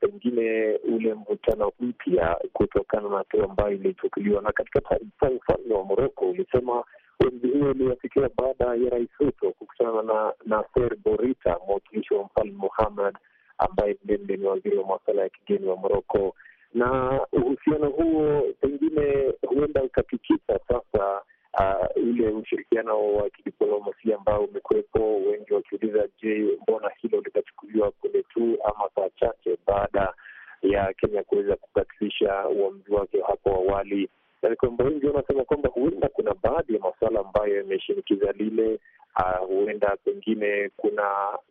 pengine 0.01 0.79
ule 0.95 1.15
mvutano 1.15 1.73
mpya 1.81 2.41
kutokana 2.53 3.09
na 3.09 3.17
hatua 3.17 3.45
ambayo 3.45 3.73
ilichukuliwa. 3.73 4.43
Na 4.43 4.53
katika 4.53 4.81
taarifa, 4.81 5.31
ufalme 5.31 5.75
wa 5.75 5.85
Moroko 5.85 6.25
ulisema 6.31 6.85
ombi 7.27 7.49
hiyo 7.49 7.71
iliyofikiwa 7.71 8.31
baada 8.37 8.65
ya 8.85 8.91
Rais 8.91 9.09
Ruto 9.21 9.51
kukutana 9.53 10.03
na 10.03 10.33
Nasser 10.47 10.97
Bourita, 11.05 11.59
mwakilishi 11.69 12.15
wa 12.15 12.25
mfalme 12.25 12.53
Muhammad 12.57 13.17
ambaye 13.59 13.93
vilevile 14.05 14.37
ni 14.37 14.47
waziri 14.47 14.77
wa 14.79 14.87
masuala 14.87 15.23
ya 15.23 15.29
kigeni 15.29 15.67
wa 15.69 15.77
Moroko, 15.77 16.35
na 16.75 17.21
uhusiano 17.33 17.91
huo 17.91 18.43
pengine 18.61 19.33
huenda 19.49 19.83
ukatikisa 19.83 20.59
sasa 20.69 21.23
uh, 21.59 22.03
ule 22.03 22.29
ushirikiano 22.29 23.13
wa 23.15 23.31
kidiplomasia 23.31 24.17
ambao 24.17 24.45
umekuwepo, 24.45 25.17
wengi 25.17 25.55
wakiuliza, 25.55 26.09
je, 26.23 26.59
mbona 26.63 26.91
hilo 27.03 27.21
litachukuliwa 27.21 27.91
kule 27.91 28.23
tu 28.23 28.59
ama 28.65 28.91
saa 28.95 29.09
chache 29.21 29.59
baada 29.67 30.15
ya 30.63 30.93
Kenya 30.93 31.23
kuweza 31.23 31.57
kubatilisha 31.57 32.49
uamuzi 32.49 32.93
wake 32.93 33.23
hapo 33.27 33.51
awali, 33.51 34.09
na 34.43 34.49
ni 34.49 34.57
kwamba 34.57 34.85
wengi 34.85 35.07
wanasema 35.07 35.45
kwamba 35.45 35.69
huenda 35.69 36.09
kuna 36.09 36.35
baadhi 36.43 36.75
ya 36.75 36.81
masuala 36.81 37.21
ambayo 37.21 37.57
yameshinikiza 37.57 38.33
lile. 38.33 38.79
Uh, 39.17 39.47
huenda 39.47 39.97
pengine 40.05 40.71
kuna 40.77 41.03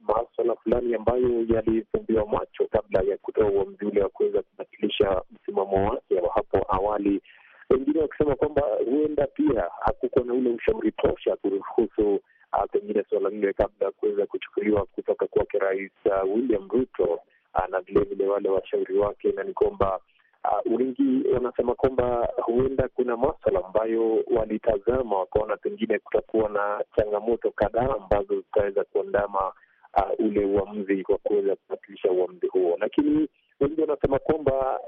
maswala 0.02 0.56
fulani 0.56 0.96
ambayo 0.96 1.46
yalifumbiwa 1.48 2.26
macho 2.28 2.66
kabla 2.72 3.02
ya 3.02 3.18
kutoa 3.18 3.50
uamuzi 3.50 3.86
ule 3.86 4.04
wa 4.04 4.10
kuweza 4.10 4.42
kubatilisha 4.42 5.22
msimamo 5.32 5.90
wake 5.90 6.16
wa 6.16 6.34
hapo 6.34 6.66
awali 6.70 7.22
wengine 7.70 8.00
wakisema 8.02 8.36
kwamba 8.36 8.62
huenda 8.86 9.28
pia 9.28 9.70
hakukuwa 9.80 10.26
na 10.26 10.34
ule 10.34 10.50
ushauri 10.50 10.92
tosha 10.92 11.36
kuruhusu 11.36 12.16
uh, 12.54 12.64
pengine 12.72 13.04
suala 13.10 13.30
lile 13.30 13.54
kabla 13.54 13.86
ya 13.86 13.92
kuweza 13.92 14.26
kuchukuliwa 14.26 14.86
kutoka 14.86 15.28
kwake 15.28 15.58
Rais 15.60 15.92
uh, 16.06 16.36
William 16.36 16.70
Ruto 16.70 17.20
uh, 17.56 17.68
na 17.70 17.82
vilevile 17.82 18.28
wale 18.28 18.50
washauri 18.50 18.98
wake, 18.98 19.32
na 19.32 19.44
ni 19.44 19.54
kwamba 19.54 20.00
uh, 20.44 20.78
wengi 20.80 21.24
wanasema 21.34 21.76
kwamba 21.76 22.30
huenda 22.44 22.88
kuna 22.88 23.18
maswala 23.18 23.66
ambayo 23.66 24.24
walitazama 24.36 25.18
wakaona 25.20 25.58
pengine 25.58 26.00
kutakuwa 26.00 26.50
na 26.50 26.84
changamoto 26.96 27.52
kadhaa 27.52 27.96
ambazo 28.02 28.36
zitaweza 28.36 28.84
kuandama 28.84 29.52
uh, 29.98 30.26
ule 30.26 30.46
uamuzi 30.46 31.04
kwa 31.04 31.18
kuweza 31.18 31.56
kubatilisha 31.56 32.12
uamuzi 32.12 32.48
huo, 32.48 32.78
lakini 32.80 33.28
wengi 33.60 33.82
wanasema 33.82 34.20
kwamba 34.20 34.80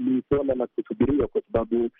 ni 0.00 0.16
uh, 0.18 0.22
suala 0.28 0.54
la 0.54 0.66
kusubiria 0.66 1.26
kwa 1.26 1.42
sababu 1.52 1.90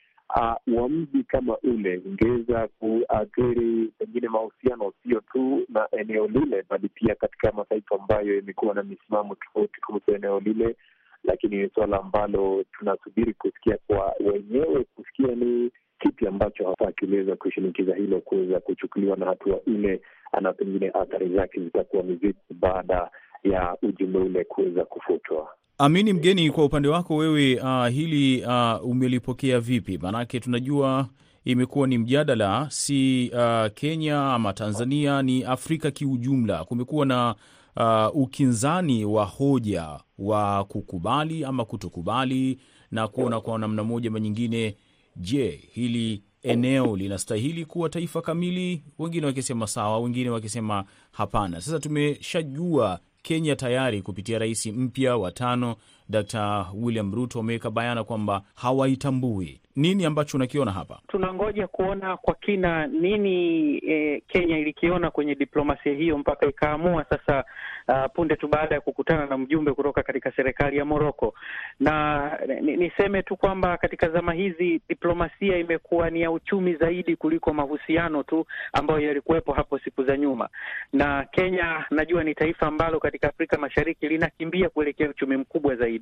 uamuzi 0.67 1.19
uh, 1.19 1.25
kama 1.29 1.59
ule 1.59 2.03
ungeweza 2.07 2.69
kuathiri 2.79 3.93
pengine 3.99 4.29
mahusiano 4.29 4.93
sio 5.03 5.21
tu 5.21 5.67
na 5.69 5.89
eneo 5.93 6.27
lile, 6.27 6.65
bali 6.71 6.89
pia 6.89 7.15
katika 7.15 7.53
mataifa 7.53 7.95
ambayo 7.95 8.37
yamekuwa 8.37 8.75
na 8.75 8.83
misimamo 8.83 9.35
tofauti 9.35 9.81
kuhusu 9.81 10.11
eneo 10.15 10.41
lile. 10.41 10.77
Lakini 11.25 11.57
ni 11.57 11.71
suala 11.75 12.01
ambalo 12.01 12.65
tunasubiri 12.79 13.35
kusikia 13.35 13.79
kwa 13.87 14.15
wenyewe, 14.21 14.85
kusikia 14.95 15.35
ni 15.35 15.71
kipi 16.01 16.27
ambacho 16.27 16.69
hasa 16.71 16.89
akiliweza 16.89 17.37
kushinikiza 17.37 17.95
hilo 17.95 18.21
kuweza 18.21 18.61
kuchukuliwa 18.61 19.17
na 19.17 19.27
hatua 19.27 19.61
ile, 19.67 20.01
na 20.41 20.53
pengine 20.53 20.91
athari 20.95 21.29
zake 21.29 21.61
zitakuwa 21.61 22.03
ni 22.03 22.17
zipi 22.17 22.55
baada 22.61 23.11
ya 23.45 23.77
ujumbe 23.83 24.19
ule 24.19 24.45
kuweza 24.45 24.85
kufutwa. 24.85 25.49
Amini 25.79 26.13
Mgeni, 26.13 26.51
kwa 26.51 26.65
upande 26.65 26.89
wako 26.89 27.17
wewe, 27.17 27.61
uh, 27.61 27.87
hili 27.87 28.45
uh, 28.47 28.87
umelipokea 28.91 29.61
vipi? 29.61 29.99
Maanake 30.03 30.41
tunajua 30.41 31.07
imekuwa 31.45 31.87
ni 31.87 31.99
mjadala, 31.99 32.67
si 32.71 33.31
uh, 33.35 33.73
Kenya 33.75 34.33
ama 34.33 34.53
Tanzania, 34.53 35.23
ni 35.23 35.45
Afrika 35.45 35.91
kiujumla. 35.91 36.65
Kumekuwa 36.65 37.07
na 37.07 37.35
uh, 37.77 38.17
ukinzani 38.17 39.05
wa 39.05 39.25
hoja 39.25 40.01
wa 40.19 40.65
kukubali 40.65 41.45
ama 41.45 41.65
kutokubali 41.65 42.59
na 42.91 43.09
kuona 43.09 43.41
kwa 43.41 43.59
namna 43.59 43.85
moja 43.85 44.09
ama 44.11 44.21
nyingine, 44.21 44.77
je, 45.17 45.61
hili 45.73 46.23
eneo 46.43 46.97
linastahili 46.97 47.65
kuwa 47.65 47.89
taifa 47.89 48.23
kamili? 48.23 48.85
Wengine 48.99 49.27
wakisema 49.27 49.67
sawa, 49.67 49.99
wengine 49.99 50.31
wakisema 50.31 50.85
hapana. 51.13 51.61
Sasa 51.61 51.79
tumeshajua 51.79 53.01
Kenya 53.23 53.57
tayari 53.57 54.03
kupitia 54.03 54.39
rais 54.39 54.67
mpya 54.67 55.17
wa 55.17 55.33
tano 55.33 55.77
Dkt. 56.09 56.35
William 56.75 57.15
Ruto 57.15 57.39
wameweka 57.39 57.71
bayana 57.71 58.05
kwamba 58.05 58.43
hawaitambui. 58.55 59.61
Nini 59.77 60.05
ambacho 60.05 60.37
unakiona 60.37 60.71
hapa? 60.73 61.01
Tunangoja 61.09 61.67
kuona 61.67 62.17
kwa 62.17 62.35
kina 62.35 62.87
nini 62.87 63.77
e, 63.77 64.23
Kenya 64.29 64.59
ilikiona 64.59 65.11
kwenye 65.11 65.35
diplomasia 65.35 65.93
hiyo 65.93 66.19
mpaka 66.19 66.47
ikaamua 66.47 67.05
sasa, 67.05 67.45
uh, 67.89 68.05
punde 68.15 68.37
tu 68.37 68.49
baada 68.49 68.75
ya 68.75 68.81
kukutana 68.81 69.27
na 69.27 69.39
mjumbe 69.39 69.73
kutoka 69.73 70.03
katika 70.03 70.33
serikali 70.33 70.77
ya 70.77 70.85
Moroko. 70.85 71.35
Na 71.81 72.31
niseme 72.61 73.23
tu 73.23 73.37
kwamba 73.37 73.77
katika 73.77 74.09
zama 74.11 74.33
hizi 74.33 74.81
diplomasia 74.89 75.59
imekuwa 75.59 76.11
ni 76.11 76.21
ya 76.21 76.31
uchumi 76.31 76.75
zaidi 76.75 77.17
kuliko 77.17 77.53
mahusiano 77.55 78.23
tu 78.23 78.47
ambayo 78.73 79.01
yalikuwepo 79.01 79.53
hapo 79.53 79.79
siku 79.79 80.05
za 80.05 80.17
nyuma. 80.17 80.49
Na 80.93 81.25
Kenya 81.25 81.85
najua 81.91 82.25
ni 82.25 82.35
taifa 82.35 82.67
ambalo 82.67 83.01
katika 83.01 83.29
Afrika 83.29 83.59
Mashariki 83.59 84.09
linakimbia 84.09 84.69
kuelekea 84.69 85.11
uchumi 85.11 85.37
mkubwa 85.37 85.77
zaidi 85.77 85.94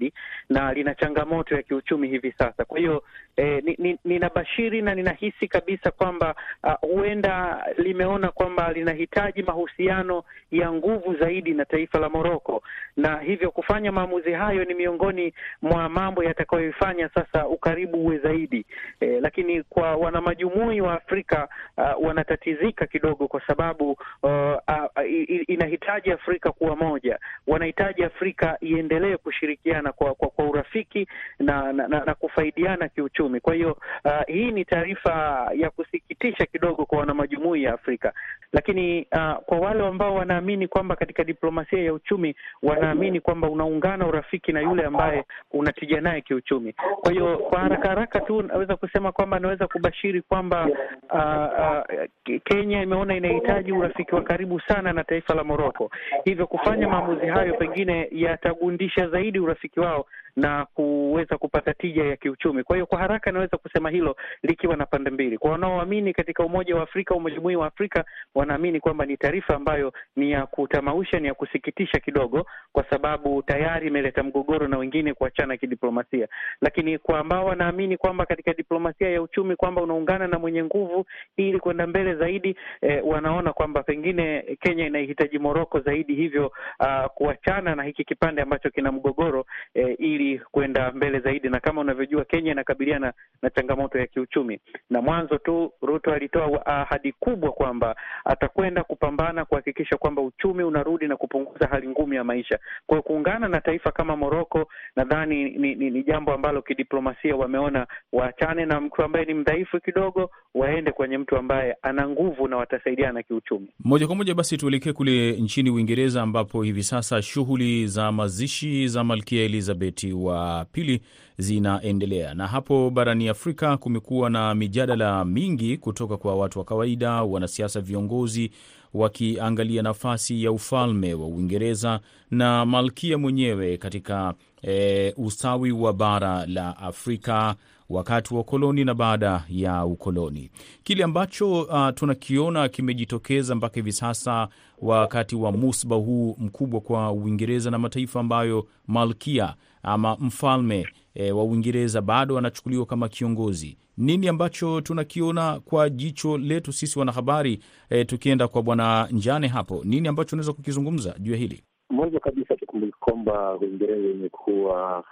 na 0.48 0.72
lina 0.72 0.94
changamoto 0.94 1.54
ya 1.54 1.62
kiuchumi 1.62 2.08
hivi 2.08 2.32
sasa. 2.38 2.64
Kwa 2.64 2.78
hiyo 2.78 3.04
eh, 3.36 3.62
ninabashiri 4.04 4.70
ni, 4.76 4.82
ni 4.82 4.82
na 4.82 4.94
ninahisi 4.94 5.48
kabisa 5.48 5.90
kwamba 5.90 6.34
huenda 6.80 7.64
uh, 7.70 7.84
limeona 7.84 8.28
kwamba 8.28 8.72
linahitaji 8.72 9.42
mahusiano 9.42 10.24
ya 10.50 10.72
nguvu 10.72 11.14
zaidi 11.14 11.54
na 11.54 11.64
taifa 11.64 11.98
la 11.98 12.08
Moroko, 12.08 12.62
na 12.96 13.18
hivyo 13.18 13.50
kufanya 13.50 13.92
maamuzi 13.92 14.32
hayo 14.32 14.64
ni 14.64 14.74
miongoni 14.74 15.34
mwa 15.62 15.88
mambo 15.88 16.24
yatakayoifanya 16.24 17.08
sasa 17.08 17.48
ukaribu 17.48 17.98
uwe 17.98 18.18
zaidi. 18.18 18.66
Eh, 19.00 19.18
lakini 19.22 19.62
kwa 19.62 19.96
wanamajumui 19.96 20.80
wa 20.80 20.92
Afrika 20.94 21.48
uh, 21.76 22.06
wanatatizika 22.06 22.86
kidogo 22.86 23.28
kwa 23.28 23.46
sababu 23.46 23.90
uh, 24.22 24.30
uh, 24.68 25.10
inahitaji 25.46 26.10
Afrika 26.12 26.52
kuwa 26.52 26.76
moja, 26.76 27.18
wanahitaji 27.46 28.04
Afrika 28.04 28.56
iendelee 28.60 29.16
kushirikiana 29.16 29.92
kwa, 29.92 30.14
kwa, 30.14 30.28
kwa 30.28 30.44
urafiki 30.44 31.08
na, 31.38 31.72
na, 31.72 31.88
na, 31.88 32.04
na 32.04 32.14
kufaidiana 32.14 32.88
kiuchumi. 32.88 33.21
Kwa 33.40 33.54
hiyo 33.54 33.78
uh, 34.04 34.26
hii 34.26 34.50
ni 34.50 34.64
taarifa 34.64 35.48
ya 35.54 35.70
kusikitisha 35.70 36.46
kidogo 36.46 36.84
kwa 36.86 36.98
wanamajumui 36.98 37.62
ya 37.62 37.74
Afrika, 37.74 38.12
lakini 38.52 39.06
uh, 39.12 39.34
kwa 39.46 39.58
wale 39.58 39.86
ambao 39.86 40.14
wanaamini 40.14 40.68
kwamba 40.68 40.96
katika 40.96 41.24
diplomasia 41.24 41.82
ya 41.82 41.92
uchumi 41.94 42.34
wanaamini 42.62 43.20
kwamba 43.20 43.50
unaungana 43.50 44.06
urafiki 44.06 44.52
na 44.52 44.60
yule 44.60 44.84
ambaye 44.84 45.24
unatija 45.52 46.00
naye 46.00 46.20
kiuchumi. 46.20 46.72
Kwa 47.00 47.12
hiyo 47.12 47.38
kwa 47.38 47.60
haraka 47.60 47.88
haraka 47.88 48.20
tu 48.20 48.42
naweza 48.42 48.76
kusema 48.76 49.12
kwamba 49.12 49.38
naweza 49.38 49.66
kubashiri 49.66 50.22
kwamba 50.22 50.68
uh, 51.10 51.18
uh, 51.18 52.38
Kenya 52.44 52.82
imeona 52.82 53.16
inahitaji 53.16 53.72
urafiki 53.72 54.14
wa 54.14 54.22
karibu 54.22 54.60
sana 54.60 54.92
na 54.92 55.04
taifa 55.04 55.34
la 55.34 55.44
Moroko, 55.44 55.90
hivyo 56.24 56.46
kufanya 56.46 56.88
maamuzi 56.88 57.26
hayo 57.26 57.54
pengine 57.54 58.08
yatagundisha 58.12 59.08
zaidi 59.08 59.38
urafiki 59.38 59.80
wao 59.80 60.06
na 60.36 60.66
kuweza 60.74 61.38
kupata 61.38 61.74
tija 61.74 62.04
ya 62.04 62.16
kiuchumi. 62.16 62.62
Kwa 62.64 62.76
hiyo 62.76 62.86
kwa 62.86 62.98
haraka 62.98 63.32
naweza 63.32 63.56
kusema 63.56 63.90
hilo 63.90 64.16
likiwa 64.42 64.76
na 64.76 64.86
pande 64.86 65.10
mbili. 65.10 65.38
Kwa 65.38 65.50
wanaoamini 65.50 66.12
katika 66.12 66.44
umoja 66.44 66.76
wa 66.76 66.82
Afrika, 66.82 67.14
umajumui 67.14 67.56
wa 67.56 67.66
Afrika, 67.66 68.04
wanaamini 68.34 68.80
kwamba 68.80 69.06
ni 69.06 69.16
taarifa 69.16 69.54
ambayo 69.56 69.92
ni 70.16 70.30
ya 70.30 70.46
kutamausha, 70.46 71.20
ni 71.20 71.26
ya 71.28 71.34
kusikitisha 71.34 72.00
kidogo, 72.00 72.46
kwa 72.72 72.84
sababu 72.90 73.42
tayari 73.42 73.86
imeleta 73.86 74.22
mgogoro 74.22 74.68
na 74.68 74.78
wengine 74.78 75.14
kuachana 75.14 75.56
kidiplomasia. 75.56 76.28
Lakini 76.60 76.98
kwa 76.98 77.18
ambao 77.18 77.46
wanaamini 77.46 77.96
kwamba 77.96 78.26
katika 78.26 78.52
diplomasia 78.52 79.08
ya 79.10 79.22
uchumi 79.22 79.56
kwamba 79.56 79.82
unaungana 79.82 80.26
na 80.26 80.38
mwenye 80.38 80.64
nguvu 80.64 81.06
ili 81.36 81.60
kwenda 81.60 81.86
mbele 81.86 82.14
zaidi, 82.14 82.56
eh, 82.80 83.00
wanaona 83.06 83.52
kwamba 83.52 83.82
pengine 83.82 84.42
Kenya 84.60 84.86
inahitaji 84.86 85.38
Moroko 85.38 85.80
zaidi, 85.80 86.14
hivyo 86.14 86.52
uh, 86.80 87.06
kuachana 87.14 87.74
na 87.74 87.82
hiki 87.82 88.04
kipande 88.04 88.42
ambacho 88.42 88.70
kina 88.70 88.92
mgogoro 88.92 89.44
eh, 89.74 89.96
ili 89.98 90.21
kwenda 90.50 90.92
mbele 90.92 91.20
zaidi, 91.20 91.48
na 91.48 91.60
kama 91.60 91.80
unavyojua 91.80 92.24
Kenya 92.24 92.52
inakabiliana 92.52 93.06
na, 93.06 93.12
na 93.42 93.50
changamoto 93.50 93.98
ya 93.98 94.06
kiuchumi, 94.06 94.60
na 94.90 95.02
mwanzo 95.02 95.38
tu 95.38 95.72
Ruto 95.82 96.12
alitoa 96.12 96.66
ahadi 96.66 97.12
kubwa 97.12 97.52
kwamba 97.52 97.96
atakwenda 98.24 98.84
kupambana 98.84 99.44
kuhakikisha 99.44 99.96
kwamba 99.96 100.22
uchumi 100.22 100.64
unarudi 100.64 101.06
na 101.08 101.16
kupunguza 101.16 101.66
hali 101.66 101.88
ngumu 101.88 102.14
ya 102.14 102.24
maisha. 102.24 102.58
Kwa 102.86 102.96
hiyo 102.96 103.02
kuungana 103.02 103.48
na 103.48 103.60
taifa 103.60 103.90
kama 103.92 104.16
Moroko 104.16 104.68
nadhani 104.96 105.44
ni, 105.50 105.74
ni, 105.74 105.90
ni 105.90 106.02
jambo 106.02 106.32
ambalo 106.32 106.62
kidiplomasia 106.62 107.36
wameona 107.36 107.86
waachane 108.12 108.66
na 108.66 108.80
mtu 108.80 109.02
ambaye 109.02 109.24
ni 109.24 109.34
mdhaifu 109.34 109.80
kidogo, 109.80 110.30
waende 110.54 110.92
kwenye 110.92 111.18
mtu 111.18 111.36
ambaye 111.36 111.76
ana 111.82 112.08
nguvu 112.08 112.48
na 112.48 112.56
watasaidiana 112.56 113.22
kiuchumi. 113.22 113.68
Moja 113.84 114.06
kwa 114.06 114.16
moja 114.16 114.34
basi 114.34 114.56
tuelekee 114.56 114.92
kule 114.92 115.32
nchini 115.32 115.70
Uingereza 115.70 116.22
ambapo 116.22 116.62
hivi 116.62 116.82
sasa 116.82 117.22
shughuli 117.22 117.86
za 117.86 118.12
mazishi 118.12 118.88
za 118.88 119.04
Malkia 119.04 119.44
Elizabeth 119.44 120.04
wa 120.12 120.66
pili 120.72 121.00
zinaendelea, 121.38 122.34
na 122.34 122.46
hapo 122.46 122.90
barani 122.90 123.28
Afrika 123.28 123.76
kumekuwa 123.76 124.30
na 124.30 124.54
mijadala 124.54 125.24
mingi 125.24 125.76
kutoka 125.76 126.16
kwa 126.16 126.34
watu 126.36 126.58
wa 126.58 126.64
kawaida, 126.64 127.22
wanasiasa, 127.22 127.80
viongozi 127.80 128.50
wakiangalia 128.94 129.82
nafasi 129.82 130.44
ya 130.44 130.52
ufalme 130.52 131.14
wa 131.14 131.26
Uingereza 131.26 132.00
na 132.30 132.66
malkia 132.66 133.18
mwenyewe 133.18 133.76
katika 133.76 134.34
e, 134.62 135.14
ustawi 135.16 135.72
wa 135.72 135.92
bara 135.92 136.46
la 136.46 136.76
Afrika 136.76 137.54
wakati 137.88 138.34
wa 138.34 138.40
ukoloni 138.40 138.84
na 138.84 138.94
baada 138.94 139.44
ya 139.48 139.84
ukoloni. 139.84 140.50
Kile 140.82 141.04
ambacho 141.04 141.62
uh, 141.62 141.88
tunakiona 141.94 142.68
kimejitokeza 142.68 143.54
mpaka 143.54 143.74
hivi 143.74 143.92
sasa 143.92 144.48
wakati 144.78 145.36
wa 145.36 145.52
musba 145.52 145.96
huu 145.96 146.36
mkubwa 146.38 146.80
kwa 146.80 147.12
Uingereza 147.12 147.70
na 147.70 147.78
mataifa 147.78 148.20
ambayo 148.20 148.66
malkia 148.86 149.54
ama 149.82 150.16
mfalme 150.20 150.86
e, 151.14 151.32
wa 151.32 151.44
Uingereza 151.44 152.00
bado 152.00 152.38
anachukuliwa 152.38 152.86
kama 152.86 153.08
kiongozi. 153.08 153.78
Nini 153.96 154.28
ambacho 154.28 154.80
tunakiona 154.80 155.60
kwa 155.60 155.90
jicho 155.90 156.38
letu 156.38 156.72
sisi 156.72 156.98
wanahabari 156.98 157.58
e, 157.90 158.04
tukienda 158.04 158.48
kwa 158.48 158.62
Bwana 158.62 159.08
Njane 159.10 159.46
hapo, 159.48 159.80
nini 159.84 160.08
ambacho 160.08 160.36
unaweza 160.36 160.52
kukizungumza 160.52 161.14
juu 161.18 161.32
ya 161.32 161.38
hili? 161.38 161.62
Mwanzo 161.90 162.20
kabisa 162.20 162.56
tukumbuke 162.56 162.92
kwamba 163.00 163.54
Uingereza 163.56 164.08
imekuwa 164.08 165.04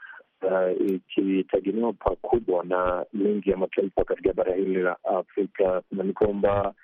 uh, 0.42 0.90
ikitegemewa 0.90 1.92
pakubwa 1.92 2.64
na 2.64 3.06
mengi 3.12 3.50
ya 3.50 3.56
mataifa 3.56 4.04
katika 4.04 4.33
bara 4.33 4.54
hili 4.54 4.74
la 4.83 4.96
Afrika, 5.04 5.83
na 5.92 6.02
ni 6.04 6.12
kwamba 6.12 6.74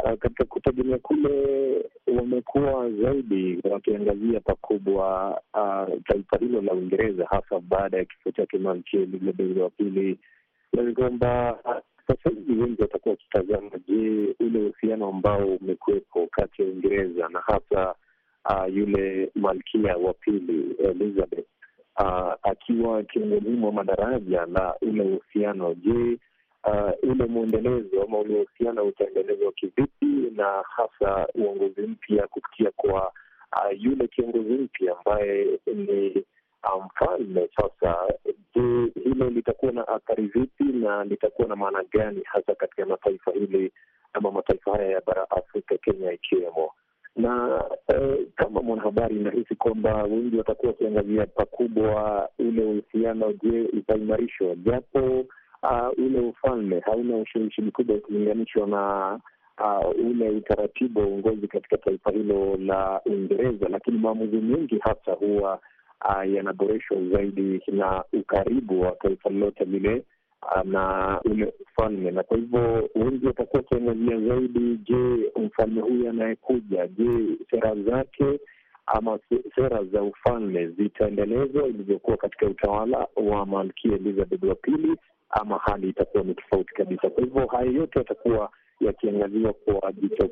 katika 0.00 0.44
kutegemea 0.44 0.98
kule 0.98 1.84
wamekuwa 2.16 2.90
zaidi 2.90 3.58
wakiangazia 3.70 4.40
pakubwa 4.40 5.30
uh, 5.54 5.98
taifa 6.06 6.36
hilo 6.40 6.60
la 6.60 6.72
Uingereza, 6.72 7.26
hasa 7.30 7.60
baada 7.60 7.96
ya 7.98 8.04
kifo 8.04 8.30
chake 8.30 8.58
Malkia 8.58 9.00
Elizabeth 9.00 9.56
wa 9.56 9.70
pili, 9.70 10.18
na 10.72 10.92
kwamba 10.92 11.58
sasa 12.08 12.30
hivi 12.30 12.62
wengi 12.62 12.82
watakuwa 12.82 13.10
wakitazama, 13.12 13.70
je, 13.88 14.34
ule 14.40 14.58
uhusiano 14.58 15.08
ambao 15.08 15.46
umekuwepo 15.46 16.26
kati 16.30 16.62
ya 16.62 16.68
Uingereza 16.68 17.28
na 17.28 17.40
hasa 17.40 17.94
uh, 18.50 18.76
yule 18.76 19.30
malkia 19.34 19.96
wa 19.96 20.12
pili 20.14 20.76
Elizabeth. 20.78 21.46
Uh, 22.00 22.32
akiwa 22.42 23.02
kiongozi 23.02 23.48
mwa 23.48 23.72
madaraja 23.72 24.46
la 24.46 24.74
ule 24.82 25.02
uhusiano, 25.02 25.74
je, 25.74 26.18
uh, 26.64 27.10
ule 27.10 27.24
mwendelezo 27.26 28.02
ama 28.02 28.18
ule 28.18 28.34
uhusiano 28.40 28.84
utaendelezwa 28.84 29.52
kivipi, 29.52 30.06
na 30.36 30.64
hasa 30.76 31.26
uongozi 31.34 31.80
mpya 31.80 32.26
kupitia 32.26 32.70
kwa 32.76 33.12
uh, 33.56 33.82
yule 33.82 34.08
kiongozi 34.08 34.52
mpya 34.54 34.96
ambaye 34.98 35.58
ni 35.66 36.24
mfalme 36.86 37.40
um, 37.40 37.48
sasa. 37.56 37.96
Je, 38.54 38.92
hilo 39.04 39.30
litakuwa 39.30 39.72
na 39.72 39.88
athari 39.88 40.26
vipi 40.26 40.64
na 40.64 41.04
litakuwa 41.04 41.48
na 41.48 41.56
maana 41.56 41.84
gani 41.92 42.22
hasa 42.24 42.54
katika 42.54 42.86
mataifa 42.86 43.30
hili 43.32 43.72
ama 44.12 44.30
mataifa 44.30 44.72
haya 44.72 44.88
ya 44.90 45.00
bara 45.06 45.30
Afrika, 45.30 45.78
Kenya 45.78 46.12
ikiwemo 46.12 46.70
na 47.16 47.64
eh, 47.88 48.18
kama 48.36 48.62
mwanahabari 48.62 49.16
inahisi 49.16 49.54
kwamba 49.54 50.02
wengi 50.02 50.36
watakuwa 50.36 50.72
wakiangazia 50.72 51.26
pakubwa 51.26 52.28
ule 52.38 52.62
uhusiano. 52.64 53.32
Je, 53.32 53.60
utaimarishwa? 53.78 54.54
Japo 54.56 55.24
uh, 55.62 55.98
ule 56.06 56.20
ufalme 56.20 56.80
hauna 56.80 57.16
ushawishi 57.16 57.62
mkubwa 57.62 57.96
ukilinganishwa 57.96 58.66
na 58.66 59.12
uh, 59.60 60.06
ule 60.06 60.30
utaratibu 60.30 61.00
wa 61.00 61.06
uongozi 61.06 61.48
katika 61.48 61.78
taifa 61.78 62.10
hilo 62.10 62.56
la 62.56 63.00
Uingereza, 63.06 63.68
lakini 63.68 63.98
maamuzi 63.98 64.36
mengi 64.36 64.78
hasa 64.78 65.12
huwa 65.12 65.60
uh, 66.08 66.32
yanaboreshwa 66.34 66.96
zaidi 67.12 67.60
na 67.72 68.04
ukaribu 68.12 68.80
wa 68.80 68.90
taifa 68.92 69.30
lolote 69.30 69.64
lile 69.64 70.02
na 70.64 71.20
ule 71.24 71.52
ufalme, 71.60 72.10
na 72.10 72.22
kwa 72.22 72.36
hivyo 72.36 72.90
wengi 72.94 73.26
watakuwa 73.26 73.62
wakiangazia 73.62 74.20
zaidi, 74.28 74.76
je, 74.76 75.32
mfalme 75.36 75.80
huyu 75.80 76.10
anayekuja, 76.10 76.86
je, 76.86 77.36
sera 77.50 77.74
zake 77.74 78.40
ama 78.94 79.18
sera 79.54 79.84
za 79.84 80.02
ufalme 80.02 80.66
zitaendelezwa 80.68 81.66
ilivyokuwa 81.68 82.16
katika 82.16 82.46
utawala 82.46 83.06
wa 83.16 83.46
malkia 83.46 83.94
Elizabeth 83.94 84.42
wa 84.42 84.54
pili, 84.54 84.96
ama 85.30 85.58
hali 85.58 85.88
itakuwa 85.88 86.24
ni 86.24 86.34
tofauti 86.34 86.74
kabisa. 86.74 87.10
Kwa 87.10 87.24
hivyo 87.24 87.46
haya 87.46 87.70
yote 87.72 87.98
yatakuwa 87.98 88.50
yakiangaziwa 88.80 89.52
kwa 89.52 89.92
jicho 89.92 90.28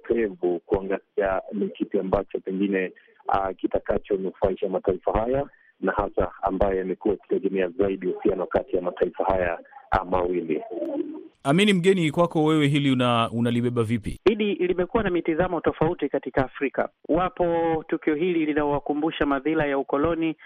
kuangazia 0.66 1.42
ni 1.52 1.68
kipi 1.68 1.98
ambacho 1.98 2.40
pengine 2.40 2.92
uh, 3.28 3.56
kitakachonufaisha 3.56 4.68
mataifa 4.68 5.12
haya 5.12 5.46
na 5.80 5.92
hasa 5.92 6.32
ambayo 6.42 6.78
yamekuwa 6.78 7.14
yakitegemea 7.14 7.68
zaidi 7.68 8.06
uhusiano 8.06 8.46
kati 8.46 8.76
ya 8.76 8.82
mataifa 8.82 9.24
haya 9.24 9.58
mawili. 10.10 10.62
Amini 11.44 11.72
Mgeni, 11.72 12.10
kwako 12.10 12.44
wewe 12.44 12.66
hili 12.66 12.90
una, 12.90 13.30
unalibeba 13.32 13.82
vipi? 13.82 14.20
Hili 14.24 14.54
limekuwa 14.54 15.02
na 15.02 15.10
mitizamo 15.10 15.60
tofauti 15.60 16.08
katika 16.08 16.44
Afrika. 16.44 16.88
Wapo 17.08 17.44
tukio 17.88 18.14
hili 18.14 18.46
linawakumbusha 18.46 19.26
madhila 19.26 19.66
ya 19.66 19.78
ukoloni 19.78 20.36